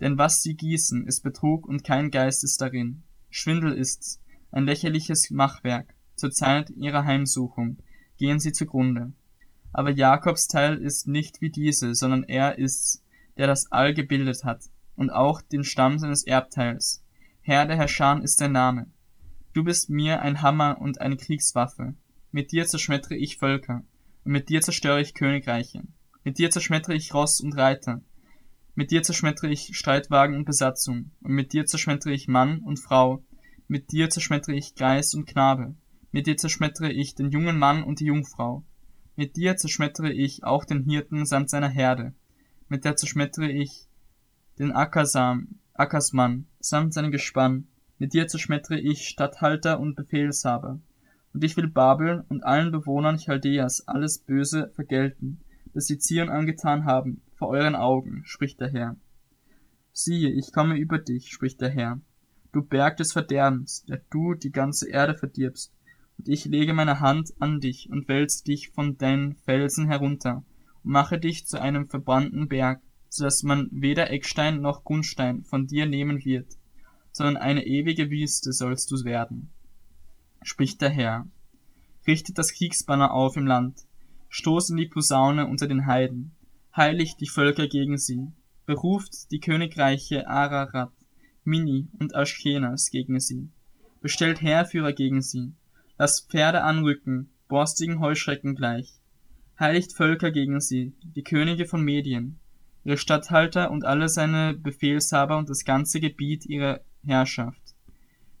Denn 0.00 0.18
was 0.18 0.42
sie 0.42 0.54
gießen, 0.54 1.06
ist 1.06 1.22
Betrug 1.22 1.66
und 1.66 1.84
kein 1.84 2.10
Geist 2.10 2.44
ist 2.44 2.60
darin. 2.60 3.02
Schwindel 3.30 3.72
ist's, 3.72 4.20
ein 4.50 4.64
lächerliches 4.64 5.30
Machwerk. 5.30 5.94
Zur 6.22 6.30
Zeit 6.30 6.70
ihrer 6.70 7.04
Heimsuchung 7.04 7.78
gehen 8.16 8.38
sie 8.38 8.52
zugrunde. 8.52 9.12
Aber 9.72 9.90
Jakobs 9.90 10.46
Teil 10.46 10.76
ist 10.76 11.08
nicht 11.08 11.40
wie 11.40 11.50
diese, 11.50 11.96
sondern 11.96 12.22
er 12.22 12.58
ist's, 12.60 13.02
der 13.36 13.48
das 13.48 13.72
All 13.72 13.92
gebildet 13.92 14.44
hat 14.44 14.70
und 14.94 15.10
auch 15.10 15.42
den 15.42 15.64
Stamm 15.64 15.98
seines 15.98 16.22
Erbteils. 16.22 17.02
Herr 17.40 17.66
der 17.66 17.74
Herrscher 17.74 18.20
ist 18.22 18.40
dein 18.40 18.52
Name. 18.52 18.86
Du 19.52 19.64
bist 19.64 19.90
mir 19.90 20.22
ein 20.22 20.42
Hammer 20.42 20.80
und 20.80 21.00
eine 21.00 21.16
Kriegswaffe. 21.16 21.94
Mit 22.30 22.52
dir 22.52 22.68
zerschmettere 22.68 23.16
ich 23.16 23.38
Völker 23.38 23.82
und 24.24 24.30
mit 24.30 24.48
dir 24.48 24.60
zerstöre 24.60 25.00
ich 25.00 25.14
Königreiche. 25.14 25.82
Mit 26.22 26.38
dir 26.38 26.52
zerschmettere 26.52 26.94
ich 26.94 27.14
Ross 27.14 27.40
und 27.40 27.56
Reiter 27.56 28.00
mit 28.76 28.92
dir 28.92 29.02
zerschmettere 29.02 29.50
ich 29.50 29.76
Streitwagen 29.76 30.36
und 30.36 30.44
Besatzung, 30.44 31.10
und 31.20 31.32
mit 31.32 31.52
dir 31.52 31.66
zerschmettere 31.66 32.12
ich 32.12 32.28
Mann 32.28 32.60
und 32.60 32.78
Frau, 32.78 33.22
mit 33.66 33.90
dir 33.92 34.08
zerschmettere 34.08 34.54
ich 34.54 34.76
Geist 34.76 35.14
und 35.14 35.26
Knabe, 35.26 35.74
mit 36.12 36.26
dir 36.26 36.36
zerschmettere 36.36 36.92
ich 36.92 37.14
den 37.14 37.30
jungen 37.30 37.58
Mann 37.58 37.82
und 37.82 38.00
die 38.00 38.04
Jungfrau, 38.04 38.62
mit 39.16 39.36
dir 39.36 39.56
zerschmettere 39.56 40.12
ich 40.12 40.44
auch 40.44 40.64
den 40.64 40.84
Hirten 40.84 41.26
samt 41.26 41.50
seiner 41.50 41.68
Herde, 41.68 42.14
mit 42.68 42.84
der 42.84 42.96
zerschmettere 42.96 43.50
ich 43.50 43.88
den 44.58 44.72
Ackersam, 44.72 45.58
Ackersmann 45.74 46.46
samt 46.60 46.94
seinem 46.94 47.10
Gespann, 47.10 47.66
mit 47.98 48.12
dir 48.12 48.26
zerschmettere 48.26 48.78
ich 48.78 49.08
Statthalter 49.08 49.80
und 49.80 49.96
Befehlshaber, 49.96 50.80
und 51.32 51.44
ich 51.44 51.56
will 51.56 51.68
Babel 51.68 52.24
und 52.28 52.44
allen 52.44 52.70
Bewohnern 52.70 53.16
Chaldeas 53.16 53.88
alles 53.88 54.18
Böse 54.18 54.70
vergelten, 54.74 55.40
das 55.72 55.86
sie 55.86 55.98
Zion 55.98 56.28
angetan 56.28 56.84
haben, 56.84 57.22
vor 57.34 57.48
euren 57.48 57.74
Augen, 57.74 58.22
spricht 58.26 58.60
der 58.60 58.68
Herr. 58.68 58.96
Siehe, 59.92 60.30
ich 60.30 60.52
komme 60.52 60.76
über 60.76 60.98
dich, 60.98 61.30
spricht 61.30 61.60
der 61.62 61.70
Herr, 61.70 62.00
du 62.52 62.62
Berg 62.62 62.98
des 62.98 63.12
Verderbens, 63.12 63.84
der 63.86 64.02
du 64.10 64.34
die 64.34 64.52
ganze 64.52 64.90
Erde 64.90 65.14
verdirbst, 65.14 65.72
und 66.22 66.28
ich 66.28 66.44
lege 66.44 66.72
meine 66.72 67.00
Hand 67.00 67.32
an 67.40 67.58
dich 67.58 67.90
und 67.90 68.06
wälze 68.06 68.44
dich 68.44 68.68
von 68.70 68.96
deinen 68.96 69.34
Felsen 69.34 69.88
herunter 69.88 70.44
und 70.84 70.92
mache 70.92 71.18
dich 71.18 71.48
zu 71.48 71.60
einem 71.60 71.88
verbrannten 71.88 72.46
Berg, 72.46 72.80
so 73.08 73.24
dass 73.24 73.42
man 73.42 73.68
weder 73.72 74.08
Eckstein 74.08 74.60
noch 74.60 74.84
Grundstein 74.84 75.42
von 75.42 75.66
dir 75.66 75.84
nehmen 75.86 76.24
wird, 76.24 76.46
sondern 77.10 77.36
eine 77.36 77.66
ewige 77.66 78.08
Wüste 78.08 78.52
sollst 78.52 78.88
du 78.92 79.04
werden. 79.04 79.50
Spricht 80.42 80.80
der 80.80 80.90
Herr. 80.90 81.26
Richtet 82.06 82.38
das 82.38 82.52
Kriegsbanner 82.52 83.12
auf 83.12 83.36
im 83.36 83.48
Land, 83.48 83.80
stoßen 84.28 84.76
die 84.76 84.86
Posaune 84.86 85.48
unter 85.48 85.66
den 85.66 85.86
Heiden, 85.86 86.36
heiligt 86.76 87.20
die 87.20 87.28
Völker 87.28 87.66
gegen 87.66 87.98
sie, 87.98 88.28
beruft 88.64 89.32
die 89.32 89.40
Königreiche 89.40 90.28
Ararat, 90.28 90.92
Mini 91.42 91.88
und 91.98 92.14
Aschkenas 92.14 92.92
gegen 92.92 93.18
sie, 93.18 93.50
bestellt 94.00 94.40
Heerführer 94.40 94.92
gegen 94.92 95.20
sie, 95.20 95.54
lasst 96.02 96.32
Pferde 96.32 96.64
anrücken, 96.64 97.30
borstigen 97.46 98.00
Heuschrecken 98.00 98.56
gleich, 98.56 98.98
heiligt 99.60 99.92
Völker 99.92 100.32
gegen 100.32 100.60
sie, 100.60 100.94
die 101.04 101.22
Könige 101.22 101.64
von 101.64 101.80
Medien, 101.80 102.40
ihre 102.82 102.96
Statthalter 102.96 103.70
und 103.70 103.84
alle 103.84 104.08
seine 104.08 104.52
Befehlshaber 104.52 105.38
und 105.38 105.48
das 105.48 105.64
ganze 105.64 106.00
Gebiet 106.00 106.44
ihrer 106.44 106.80
Herrschaft. 107.04 107.76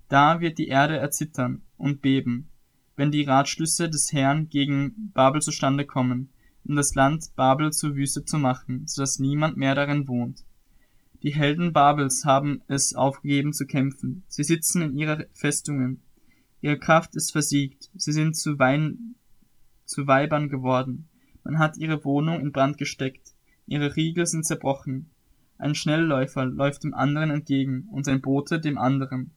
Da 0.08 0.40
wird 0.40 0.58
die 0.58 0.66
Erde 0.66 0.96
erzittern 0.96 1.62
und 1.76 2.02
beben, 2.02 2.48
wenn 2.96 3.12
die 3.12 3.22
Ratschlüsse 3.22 3.88
des 3.88 4.12
Herrn 4.12 4.48
gegen 4.48 5.12
Babel 5.14 5.40
zustande 5.40 5.86
kommen, 5.86 6.30
um 6.64 6.74
das 6.74 6.96
Land 6.96 7.30
Babel 7.36 7.72
zur 7.72 7.94
Wüste 7.94 8.24
zu 8.24 8.38
machen, 8.38 8.88
so 8.88 9.02
dass 9.02 9.20
niemand 9.20 9.56
mehr 9.56 9.76
darin 9.76 10.08
wohnt. 10.08 10.44
Die 11.22 11.32
Helden 11.32 11.72
Babels 11.72 12.24
haben 12.24 12.62
es 12.66 12.96
aufgegeben 12.96 13.52
zu 13.52 13.66
kämpfen. 13.66 14.24
Sie 14.26 14.42
sitzen 14.42 14.82
in 14.82 14.98
ihrer 14.98 15.26
Festungen. 15.32 16.02
Ihre 16.62 16.78
Kraft 16.78 17.14
ist 17.14 17.32
versiegt. 17.32 17.90
Sie 17.94 18.12
sind 18.12 18.34
zu, 18.34 18.58
Wein, 18.58 19.16
zu 19.84 20.06
Weibern 20.06 20.48
geworden. 20.48 21.08
Man 21.44 21.58
hat 21.58 21.76
ihre 21.76 22.02
Wohnung 22.04 22.40
in 22.40 22.52
Brand 22.52 22.78
gesteckt. 22.78 23.34
Ihre 23.66 23.94
Riegel 23.94 24.24
sind 24.24 24.46
zerbrochen. 24.46 25.10
Ein 25.58 25.74
Schnellläufer 25.74 26.46
läuft 26.46 26.84
dem 26.84 26.94
anderen 26.94 27.30
entgegen 27.30 27.88
und 27.90 28.08
ein 28.08 28.22
Bote 28.22 28.58
dem 28.58 28.78
anderen, 28.78 29.32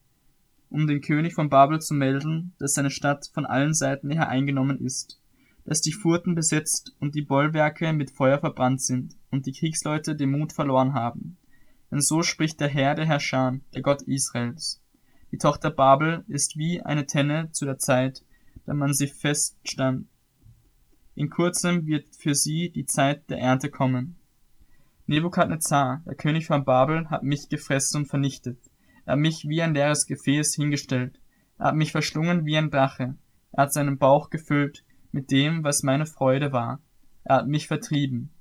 um 0.69 0.87
den 0.87 1.01
König 1.01 1.33
von 1.33 1.49
Babel 1.49 1.81
zu 1.81 1.93
melden, 1.93 2.53
dass 2.57 2.73
seine 2.73 2.89
Stadt 2.89 3.29
von 3.33 3.45
allen 3.45 3.73
Seiten 3.73 4.09
her 4.09 4.29
eingenommen 4.29 4.79
ist 4.79 5.19
dass 5.65 5.81
die 5.81 5.93
Furten 5.93 6.35
besetzt 6.35 6.95
und 6.99 7.15
die 7.15 7.23
Bollwerke 7.23 7.91
mit 7.91 8.11
Feuer 8.11 8.37
verbrannt 8.37 8.81
sind 8.81 9.15
und 9.31 9.47
die 9.47 9.51
Kriegsleute 9.51 10.15
den 10.15 10.31
Mut 10.31 10.53
verloren 10.53 10.93
haben. 10.93 11.37
Denn 11.91 12.01
so 12.01 12.21
spricht 12.21 12.59
der 12.59 12.67
Herr 12.67 12.93
der 12.93 13.05
Herrscher, 13.05 13.59
der 13.73 13.81
Gott 13.81 14.03
Israels. 14.03 14.81
Die 15.31 15.37
Tochter 15.37 15.71
Babel 15.71 16.23
ist 16.27 16.57
wie 16.57 16.81
eine 16.81 17.05
Tenne 17.05 17.49
zu 17.51 17.65
der 17.65 17.77
Zeit, 17.77 18.23
da 18.65 18.73
man 18.73 18.93
sie 18.93 19.07
feststand. 19.07 20.07
In 21.15 21.29
kurzem 21.29 21.85
wird 21.85 22.15
für 22.15 22.35
sie 22.35 22.69
die 22.69 22.85
Zeit 22.85 23.29
der 23.29 23.39
Ernte 23.39 23.69
kommen. 23.69 24.17
Nebukadnezar, 25.07 26.01
der 26.05 26.15
König 26.15 26.47
von 26.47 26.65
Babel, 26.65 27.09
hat 27.09 27.23
mich 27.23 27.49
gefressen 27.49 28.01
und 28.01 28.05
vernichtet. 28.07 28.59
Er 29.05 29.13
hat 29.13 29.19
mich 29.19 29.47
wie 29.47 29.61
ein 29.61 29.73
leeres 29.73 30.07
Gefäß 30.07 30.55
hingestellt. 30.55 31.19
Er 31.57 31.67
hat 31.67 31.75
mich 31.75 31.91
verschlungen 31.91 32.45
wie 32.45 32.57
ein 32.57 32.71
Drache. 32.71 33.15
Er 33.51 33.63
hat 33.63 33.73
seinen 33.73 33.97
Bauch 33.97 34.29
gefüllt 34.29 34.83
mit 35.11 35.31
dem, 35.31 35.63
was 35.63 35.83
meine 35.83 36.05
Freude 36.05 36.51
war. 36.51 36.81
Er 37.23 37.37
hat 37.37 37.47
mich 37.47 37.67
vertrieben. 37.67 38.31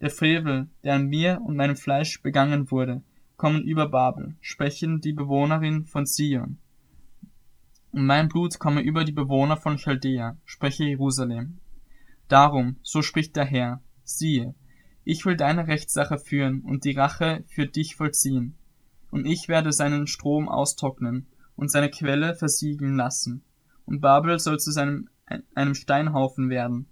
Der 0.00 0.10
Frevel, 0.10 0.68
der 0.84 0.94
an 0.94 1.06
mir 1.06 1.40
und 1.44 1.56
meinem 1.56 1.76
Fleisch 1.76 2.22
begangen 2.22 2.70
wurde, 2.70 3.02
kommen 3.38 3.62
über 3.62 3.88
Babel, 3.88 4.36
sprechen 4.42 5.00
die 5.00 5.14
Bewohnerin 5.14 5.86
von 5.86 6.04
Zion. 6.04 6.58
Und 7.92 8.04
mein 8.04 8.28
Blut 8.28 8.58
komme 8.58 8.82
über 8.82 9.04
die 9.04 9.12
Bewohner 9.12 9.56
von 9.56 9.78
Chaldea, 9.78 10.36
spreche 10.44 10.84
Jerusalem. 10.84 11.58
Darum, 12.26 12.76
so 12.82 13.00
spricht 13.00 13.36
der 13.36 13.46
Herr, 13.46 13.80
siehe, 14.04 14.54
ich 15.04 15.24
will 15.24 15.36
deine 15.36 15.68
Rechtssache 15.68 16.18
führen 16.18 16.60
und 16.60 16.84
die 16.84 16.92
Rache 16.92 17.44
für 17.46 17.66
dich 17.66 17.96
vollziehen. 17.96 18.56
Und 19.10 19.24
ich 19.24 19.48
werde 19.48 19.72
seinen 19.72 20.06
Strom 20.06 20.48
austrocknen 20.48 21.28
und 21.56 21.70
seine 21.70 21.88
Quelle 21.88 22.34
versiegen 22.34 22.96
lassen. 22.96 23.42
Und 23.86 24.00
Babel 24.00 24.38
soll 24.38 24.58
zu 24.58 24.70
seinem 24.70 25.08
einem 25.54 25.74
Steinhaufen 25.74 26.50
werden, 26.50 26.86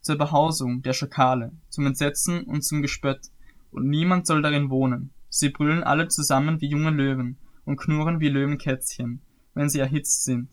zur 0.00 0.16
Behausung 0.16 0.82
der 0.82 0.92
Schakale, 0.92 1.52
zum 1.68 1.86
Entsetzen 1.86 2.44
und 2.44 2.62
zum 2.62 2.82
Gespött, 2.82 3.30
und 3.70 3.88
niemand 3.88 4.26
soll 4.26 4.42
darin 4.42 4.70
wohnen, 4.70 5.10
Sie 5.38 5.50
brüllen 5.50 5.84
alle 5.84 6.08
zusammen 6.08 6.62
wie 6.62 6.68
junge 6.68 6.88
Löwen 6.88 7.36
und 7.66 7.76
knurren 7.76 8.20
wie 8.20 8.30
Löwenkätzchen, 8.30 9.20
wenn 9.52 9.68
sie 9.68 9.80
erhitzt 9.80 10.24
sind. 10.24 10.48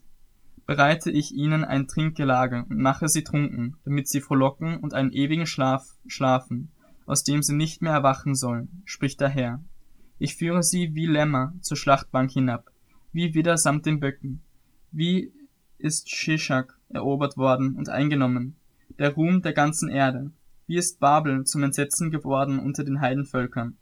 Bereite 0.65 1.09
ich 1.09 1.33
ihnen 1.33 1.63
ein 1.63 1.87
Trinkgelage 1.87 2.65
und 2.67 2.79
mache 2.79 3.07
sie 3.07 3.23
trunken, 3.23 3.77
damit 3.85 4.09
sie 4.09 4.19
frohlocken 4.19 4.75
und 4.75 4.93
einen 4.93 5.13
ewigen 5.13 5.45
Schlaf 5.45 5.95
schlafen, 6.05 6.73
aus 7.05 7.23
dem 7.23 7.41
sie 7.43 7.55
nicht 7.55 7.81
mehr 7.81 7.93
erwachen 7.93 8.35
sollen, 8.35 8.81
spricht 8.83 9.21
der 9.21 9.29
Herr. 9.29 9.63
Ich 10.19 10.35
führe 10.35 10.63
sie 10.63 10.93
wie 10.93 11.05
Lämmer 11.05 11.53
zur 11.61 11.77
Schlachtbank 11.77 12.31
hinab, 12.31 12.69
wie 13.13 13.33
Widder 13.33 13.55
samt 13.55 13.85
den 13.85 14.01
Böcken. 14.01 14.41
Wie 14.91 15.31
ist 15.77 16.09
Shishak 16.09 16.77
erobert 16.89 17.37
worden 17.37 17.75
und 17.77 17.87
eingenommen, 17.87 18.57
der 18.99 19.13
Ruhm 19.13 19.41
der 19.43 19.53
ganzen 19.53 19.87
Erde. 19.87 20.31
Wie 20.67 20.75
ist 20.75 20.99
Babel 20.99 21.45
zum 21.45 21.63
Entsetzen 21.63 22.11
geworden 22.11 22.59
unter 22.59 22.83
den 22.83 22.99
Heidenvölkern. 22.99 23.77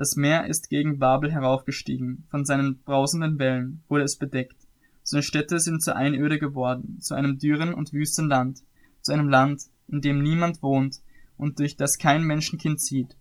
Das 0.00 0.16
Meer 0.16 0.46
ist 0.46 0.70
gegen 0.70 0.98
Babel 0.98 1.30
heraufgestiegen, 1.30 2.24
von 2.30 2.46
seinen 2.46 2.78
brausenden 2.84 3.38
Wellen 3.38 3.82
wurde 3.86 4.04
es 4.04 4.16
bedeckt. 4.16 4.56
Seine 5.02 5.22
Städte 5.22 5.60
sind 5.60 5.82
zur 5.82 5.94
Einöde 5.94 6.38
geworden, 6.38 6.98
zu 7.00 7.14
einem 7.14 7.36
dürren 7.36 7.74
und 7.74 7.92
wüsten 7.92 8.26
Land, 8.26 8.62
zu 9.02 9.12
einem 9.12 9.28
Land, 9.28 9.64
in 9.88 10.00
dem 10.00 10.22
niemand 10.22 10.62
wohnt 10.62 11.02
und 11.36 11.58
durch 11.58 11.76
das 11.76 11.98
kein 11.98 12.24
Menschenkind 12.24 12.80
zieht. 12.80 13.18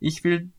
Ich 0.00 0.22
will 0.22 0.52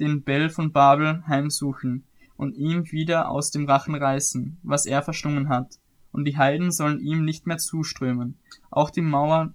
den 0.00 0.24
Bell 0.24 0.50
von 0.50 0.72
Babel 0.72 1.24
heimsuchen 1.28 2.02
und 2.36 2.56
ihm 2.56 2.90
wieder 2.90 3.28
aus 3.28 3.52
dem 3.52 3.66
Rachen 3.66 3.94
reißen, 3.94 4.58
was 4.64 4.86
er 4.86 5.02
verschlungen 5.02 5.48
hat, 5.48 5.78
und 6.10 6.24
die 6.24 6.36
Heiden 6.36 6.72
sollen 6.72 6.98
ihm 6.98 7.24
nicht 7.24 7.46
mehr 7.46 7.58
zuströmen. 7.58 8.40
Auch 8.72 8.90
die 8.90 9.02
Mauer 9.02 9.54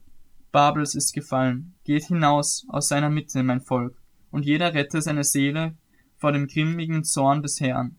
Babels 0.54 0.96
ist 0.96 1.12
gefallen. 1.12 1.74
Geht 1.84 2.06
hinaus 2.06 2.66
aus 2.70 2.88
seiner 2.88 3.10
Mitte, 3.10 3.44
mein 3.44 3.60
Volk, 3.60 4.02
und 4.32 4.46
jeder 4.46 4.74
rette 4.74 5.02
seine 5.02 5.24
Seele 5.24 5.76
vor 6.18 6.32
dem 6.32 6.48
grimmigen 6.48 7.04
Zorn 7.04 7.42
des 7.42 7.60
Herrn. 7.60 7.98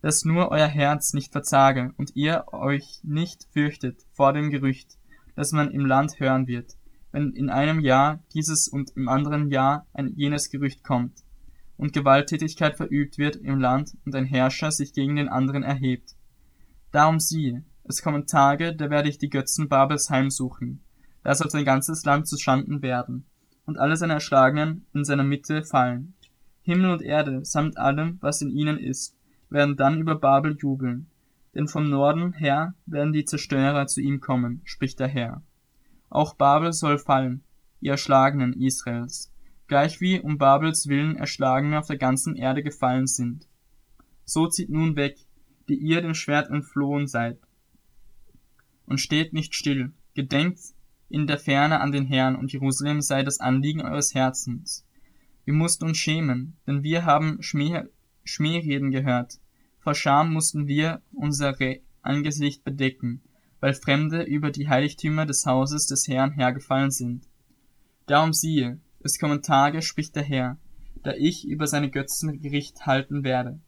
Dass 0.00 0.24
nur 0.24 0.50
euer 0.50 0.66
Herz 0.66 1.12
nicht 1.14 1.32
verzage 1.32 1.92
und 1.96 2.16
ihr 2.16 2.46
euch 2.52 3.00
nicht 3.04 3.46
fürchtet 3.52 4.02
vor 4.12 4.32
dem 4.32 4.50
Gerücht, 4.50 4.98
das 5.36 5.52
man 5.52 5.70
im 5.70 5.86
Land 5.86 6.18
hören 6.18 6.46
wird, 6.46 6.72
wenn 7.12 7.32
in 7.32 7.50
einem 7.50 7.80
Jahr 7.80 8.22
dieses 8.34 8.68
und 8.68 8.90
im 8.96 9.08
anderen 9.08 9.48
Jahr 9.48 9.86
ein 9.92 10.12
jenes 10.16 10.50
Gerücht 10.50 10.82
kommt 10.82 11.22
und 11.76 11.92
Gewalttätigkeit 11.92 12.76
verübt 12.76 13.18
wird 13.18 13.36
im 13.36 13.60
Land 13.60 13.96
und 14.04 14.14
ein 14.14 14.24
Herrscher 14.24 14.72
sich 14.72 14.92
gegen 14.92 15.16
den 15.16 15.28
anderen 15.28 15.62
erhebt. 15.62 16.16
Darum 16.90 17.20
siehe, 17.20 17.64
es 17.84 18.02
kommen 18.02 18.26
Tage, 18.26 18.74
da 18.74 18.90
werde 18.90 19.08
ich 19.08 19.18
die 19.18 19.30
Götzen 19.30 19.68
Babels 19.68 20.10
heimsuchen. 20.10 20.82
Da 21.22 21.34
soll 21.34 21.50
sein 21.50 21.64
ganzes 21.64 22.04
Land 22.04 22.26
zu 22.26 22.36
Schanden 22.36 22.82
werden 22.82 23.26
und 23.66 23.78
alle 23.78 23.96
seine 23.96 24.14
Erschlagenen 24.14 24.86
in 24.92 25.04
seiner 25.04 25.24
Mitte 25.24 25.62
fallen. 25.62 26.14
Himmel 26.62 26.90
und 26.90 27.02
Erde 27.02 27.44
samt 27.44 27.76
allem, 27.76 28.18
was 28.20 28.42
in 28.42 28.50
ihnen 28.50 28.78
ist, 28.78 29.16
werden 29.50 29.76
dann 29.76 29.98
über 29.98 30.14
Babel 30.14 30.56
jubeln. 30.58 31.06
Denn 31.54 31.68
vom 31.68 31.90
Norden 31.90 32.32
her 32.32 32.74
werden 32.86 33.12
die 33.12 33.24
Zerstörer 33.24 33.86
zu 33.86 34.00
ihm 34.00 34.20
kommen, 34.20 34.62
spricht 34.64 35.00
der 35.00 35.08
Herr. 35.08 35.42
Auch 36.08 36.34
Babel 36.34 36.72
soll 36.72 36.98
fallen, 36.98 37.42
ihr 37.80 37.92
Erschlagenen 37.92 38.54
Israels, 38.54 39.32
gleichwie 39.66 40.20
um 40.20 40.38
Babels 40.38 40.86
willen 40.86 41.16
Erschlagene 41.16 41.78
auf 41.78 41.86
der 41.86 41.98
ganzen 41.98 42.36
Erde 42.36 42.62
gefallen 42.62 43.06
sind. 43.06 43.48
So 44.24 44.46
zieht 44.46 44.70
nun 44.70 44.96
weg, 44.96 45.18
die 45.68 45.76
ihr 45.76 46.00
dem 46.00 46.14
Schwert 46.14 46.48
entflohen 46.50 47.06
seid, 47.06 47.38
und 48.86 48.98
steht 48.98 49.32
nicht 49.32 49.54
still, 49.54 49.92
gedenkt 50.14 50.60
in 51.12 51.26
der 51.26 51.38
Ferne 51.38 51.80
an 51.80 51.92
den 51.92 52.06
Herrn, 52.06 52.36
und 52.36 52.52
Jerusalem 52.52 53.02
sei 53.02 53.22
das 53.22 53.38
Anliegen 53.38 53.82
eures 53.82 54.14
Herzens. 54.14 54.86
Wir 55.44 55.52
mussten 55.52 55.84
uns 55.84 55.98
schämen, 55.98 56.56
denn 56.66 56.82
wir 56.82 57.04
haben 57.04 57.42
Schmäh 57.42 57.84
Schmähreden 58.24 58.90
gehört. 58.90 59.38
Vor 59.80 59.94
Scham 59.94 60.32
mussten 60.32 60.68
wir 60.68 61.02
unser 61.12 61.54
Angesicht 62.00 62.64
bedecken, 62.64 63.20
weil 63.60 63.74
Fremde 63.74 64.22
über 64.22 64.50
die 64.50 64.68
Heiligtümer 64.68 65.26
des 65.26 65.44
Hauses 65.44 65.86
des 65.86 66.08
Herrn 66.08 66.32
hergefallen 66.32 66.90
sind. 66.90 67.28
Darum 68.06 68.32
siehe, 68.32 68.80
es 69.00 69.18
kommen 69.18 69.42
Tage, 69.42 69.82
spricht 69.82 70.16
der 70.16 70.22
Herr, 70.22 70.56
da 71.02 71.12
ich 71.12 71.46
über 71.46 71.66
seine 71.66 71.90
Götzen 71.90 72.40
Gericht 72.40 72.86
halten 72.86 73.22
werde, 73.22 73.60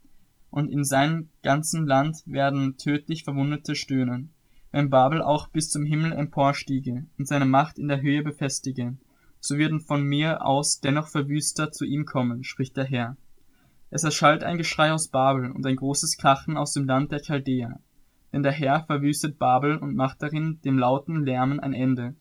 und 0.51 0.71
in 0.71 0.85
seinem 0.85 1.29
ganzen 1.43 1.87
Land 1.87 2.23
werden 2.25 2.79
tödlich 2.79 3.25
Verwundete 3.25 3.75
stöhnen, 3.75 4.34
wenn 4.75 4.91
Babel 4.91 5.23
auch 5.23 5.47
bis 5.47 5.71
zum 5.71 5.85
Himmel 5.85 6.11
emporstiege 6.11 7.07
und 7.17 7.29
seine 7.29 7.45
Macht 7.45 7.79
in 7.79 7.87
der 7.87 8.03
Höhe 8.03 8.25
befestige, 8.25 8.97
so 9.39 9.57
würden 9.57 9.79
von 9.79 10.03
mir 10.03 10.45
aus 10.45 10.81
dennoch 10.81 11.07
Verwüster 11.07 11.71
zu 11.71 11.85
ihm 11.85 12.05
kommen, 12.07 12.43
spricht 12.43 12.77
der 12.77 12.83
Herr. 12.83 13.17
Es 13.91 14.03
erschallt 14.03 14.43
ein 14.43 14.59
Geschrei 14.59 14.93
aus 14.93 15.07
Babel 15.07 15.53
und 15.53 15.65
ein 15.65 15.77
großes 15.77 16.17
Krachen 16.17 16.57
aus 16.57 16.73
dem 16.73 16.87
Land 16.87 17.13
der 17.13 17.21
Chaldäer. 17.21 17.79
Denn 18.33 18.43
der 18.43 18.51
Herr 18.51 18.83
verwüstet 18.83 19.39
Babel 19.39 19.77
und 19.77 19.95
macht 19.95 20.21
darin 20.21 20.59
dem 20.65 20.77
lauten 20.77 21.25
Lärmen 21.25 21.61
ein 21.61 21.73
Ende. 21.73 22.17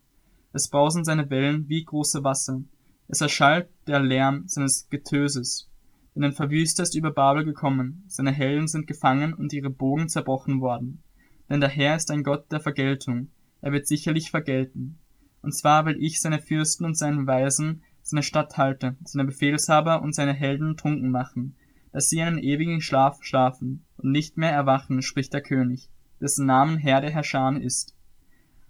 Es 0.52 0.68
brausen 0.68 1.04
seine 1.04 1.32
Wellen 1.32 1.68
wie 1.70 1.84
große 1.84 2.24
Wasser. 2.24 2.62
Es 3.08 3.20
erschallt 3.22 3.68
der 3.88 4.00
Lärm 4.00 4.44
seines 4.46 4.88
Getöses. 4.92 5.72
Denn 6.14 6.24
ein 6.24 6.34
Verwüster 6.34 6.84
ist 6.84 6.94
über 6.94 7.10
Babel 7.10 7.46
gekommen, 7.46 8.04
seine 8.10 8.32
Helden 8.32 8.68
sind 8.68 8.86
gefangen 8.86 9.34
und 9.34 9.54
ihre 9.54 9.72
Bogen 9.72 10.08
zerbrochen 10.08 10.62
worden. 10.62 11.02
Denn 11.50 11.62
der 11.62 11.70
Herr 11.70 11.96
ist 11.96 12.10
ein 12.12 12.24
Gott 12.24 12.52
der 12.52 12.60
Vergeltung, 12.60 13.30
er 13.62 13.72
wird 13.72 13.88
sicherlich 13.88 14.30
vergelten. 14.30 15.00
Und 15.42 15.56
zwar 15.56 15.86
will 15.86 15.98
ich 16.00 16.22
seine 16.22 16.40
Fürsten 16.40 16.86
und 16.86 16.98
seinen 16.98 17.28
Weisen, 17.28 17.82
seine 18.02 18.24
Statthalter, 18.24 18.96
seine 19.06 19.26
Befehlshaber 19.26 20.02
und 20.02 20.14
seine 20.14 20.34
Helden 20.34 20.76
trunken 20.76 21.12
machen, 21.12 21.56
dass 21.94 22.10
sie 22.10 22.22
einen 22.22 22.40
ewigen 22.40 22.82
Schlaf 22.82 23.24
schlafen 23.24 23.86
und 23.98 24.12
nicht 24.12 24.36
mehr 24.36 24.52
erwachen, 24.52 25.02
spricht 25.02 25.34
der 25.34 25.42
König, 25.42 25.90
dessen 26.20 26.46
Namen 26.46 26.78
Herr 26.78 27.00
der 27.00 27.12
Herrscher 27.12 27.60
ist. 27.62 27.96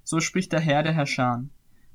So 0.03 0.19
spricht 0.19 0.51
der 0.51 0.59
Herr 0.59 0.83
der 0.83 0.93
Herrscher. 0.93 1.45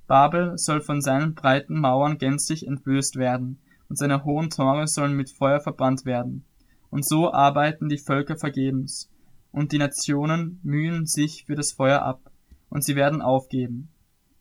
Babel 0.09 0.57
soll 0.57 0.81
von 0.81 1.01
seinen 1.03 1.35
breiten 1.35 1.79
Mauern 1.79 2.19
gänzlich 2.19 2.67
entblößt 2.67 3.17
werden, 3.17 3.61
und 3.89 3.97
seine 3.97 4.25
hohen 4.25 4.51
Tore 4.51 4.87
sollen 4.87 5.15
mit 5.15 5.31
Feuer 5.31 5.61
verbrannt 5.61 6.05
werden. 6.05 6.45
Und 6.91 7.07
so 7.07 7.33
arbeiten 7.33 7.89
die 7.89 7.99
Völker 7.99 8.37
vergebens, 8.37 9.11
und 9.59 9.73
die 9.73 9.79
Nationen 9.79 10.61
mühen 10.63 11.05
sich 11.05 11.45
für 11.45 11.57
das 11.57 11.73
Feuer 11.73 12.03
ab, 12.03 12.31
und 12.69 12.85
sie 12.85 12.95
werden 12.95 13.21
aufgeben. 13.21 13.89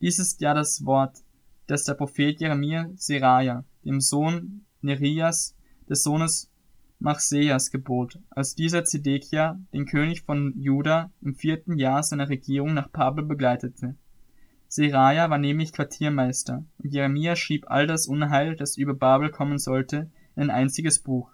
Dies 0.00 0.20
ist 0.20 0.40
ja 0.40 0.54
das 0.54 0.84
Wort, 0.84 1.24
das 1.66 1.82
der 1.82 1.94
Prophet 1.94 2.40
Jeremia 2.40 2.88
Seraja, 2.94 3.64
dem 3.84 4.00
Sohn 4.00 4.64
Nerias, 4.80 5.56
des 5.88 6.04
Sohnes 6.04 6.52
Machseas 7.00 7.72
gebot, 7.72 8.20
als 8.30 8.54
dieser 8.54 8.84
Zedekia, 8.84 9.58
den 9.72 9.86
König 9.86 10.22
von 10.22 10.54
Juda, 10.56 11.10
im 11.20 11.34
vierten 11.34 11.78
Jahr 11.78 12.04
seiner 12.04 12.28
Regierung 12.28 12.74
nach 12.74 12.88
Babel 12.88 13.24
begleitete. 13.24 13.96
Seraja 14.68 15.30
war 15.30 15.38
nämlich 15.38 15.72
Quartiermeister, 15.72 16.64
und 16.78 16.92
Jeremia 16.92 17.34
schrieb 17.34 17.68
all 17.68 17.88
das 17.88 18.06
Unheil, 18.06 18.54
das 18.54 18.76
über 18.76 18.94
Babel 18.94 19.30
kommen 19.30 19.58
sollte, 19.58 20.12
in 20.36 20.44
ein 20.44 20.50
einziges 20.50 21.00
Buch. 21.00 21.32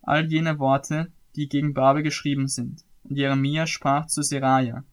All 0.00 0.24
jene 0.30 0.58
Worte, 0.58 1.12
die 1.36 1.48
gegen 1.48 1.74
Babel 1.74 2.02
geschrieben 2.02 2.48
sind. 2.48 2.84
Und 3.04 3.16
Jeremia 3.16 3.66
sprach 3.66 4.06
zu 4.06 4.22
Seraja, 4.22 4.84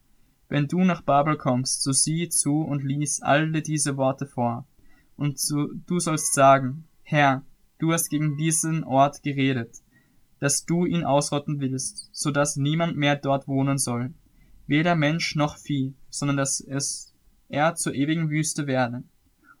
wenn 0.48 0.68
du 0.68 0.84
nach 0.84 1.02
Babel 1.02 1.36
kommst, 1.36 1.82
so 1.82 1.92
sieh 1.92 2.28
zu 2.28 2.60
und 2.60 2.84
lies 2.84 3.20
alle 3.20 3.62
diese 3.62 3.96
Worte 3.96 4.26
vor. 4.26 4.66
Und 5.16 5.38
so, 5.38 5.68
du 5.86 5.98
sollst 5.98 6.34
sagen, 6.34 6.84
Herr, 7.02 7.42
Du 7.78 7.92
hast 7.92 8.08
gegen 8.08 8.38
diesen 8.38 8.84
Ort 8.84 9.22
geredet, 9.22 9.82
dass 10.38 10.64
du 10.64 10.86
ihn 10.86 11.04
ausrotten 11.04 11.60
willst, 11.60 12.08
so 12.12 12.30
dass 12.30 12.56
niemand 12.56 12.96
mehr 12.96 13.16
dort 13.16 13.48
wohnen 13.48 13.76
soll, 13.76 14.14
weder 14.66 14.96
Mensch 14.96 15.36
noch 15.36 15.58
Vieh, 15.58 15.94
sondern 16.08 16.38
dass 16.38 16.60
es 16.60 17.14
er 17.48 17.74
zur 17.74 17.94
ewigen 17.94 18.30
Wüste 18.30 18.66
werde. 18.66 19.02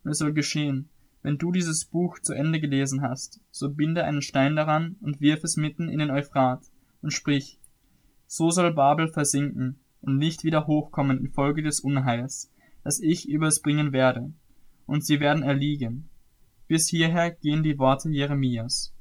Und 0.02 0.10
es 0.10 0.18
soll 0.18 0.32
geschehen, 0.32 0.88
wenn 1.26 1.38
du 1.38 1.50
dieses 1.50 1.86
Buch 1.86 2.20
zu 2.20 2.34
Ende 2.34 2.60
gelesen 2.60 3.02
hast, 3.02 3.40
so 3.50 3.68
binde 3.68 4.04
einen 4.04 4.22
Stein 4.22 4.54
daran 4.54 4.94
und 5.00 5.20
wirf 5.20 5.42
es 5.42 5.56
mitten 5.56 5.88
in 5.88 5.98
den 5.98 6.12
Euphrat 6.12 6.62
und 7.02 7.10
sprich, 7.10 7.58
so 8.28 8.50
soll 8.50 8.72
Babel 8.72 9.08
versinken 9.08 9.80
und 10.02 10.18
nicht 10.18 10.44
wieder 10.44 10.68
hochkommen 10.68 11.18
infolge 11.18 11.64
des 11.64 11.80
Unheils, 11.80 12.52
das 12.84 13.00
ich 13.00 13.28
über 13.28 13.48
es 13.48 13.60
bringen 13.60 13.92
werde, 13.92 14.32
und 14.86 15.04
sie 15.04 15.18
werden 15.18 15.42
erliegen, 15.42 16.08
bis 16.68 16.86
hierher 16.86 17.32
gehen 17.32 17.64
die 17.64 17.76
Worte 17.76 18.08
Jeremias. 18.08 18.94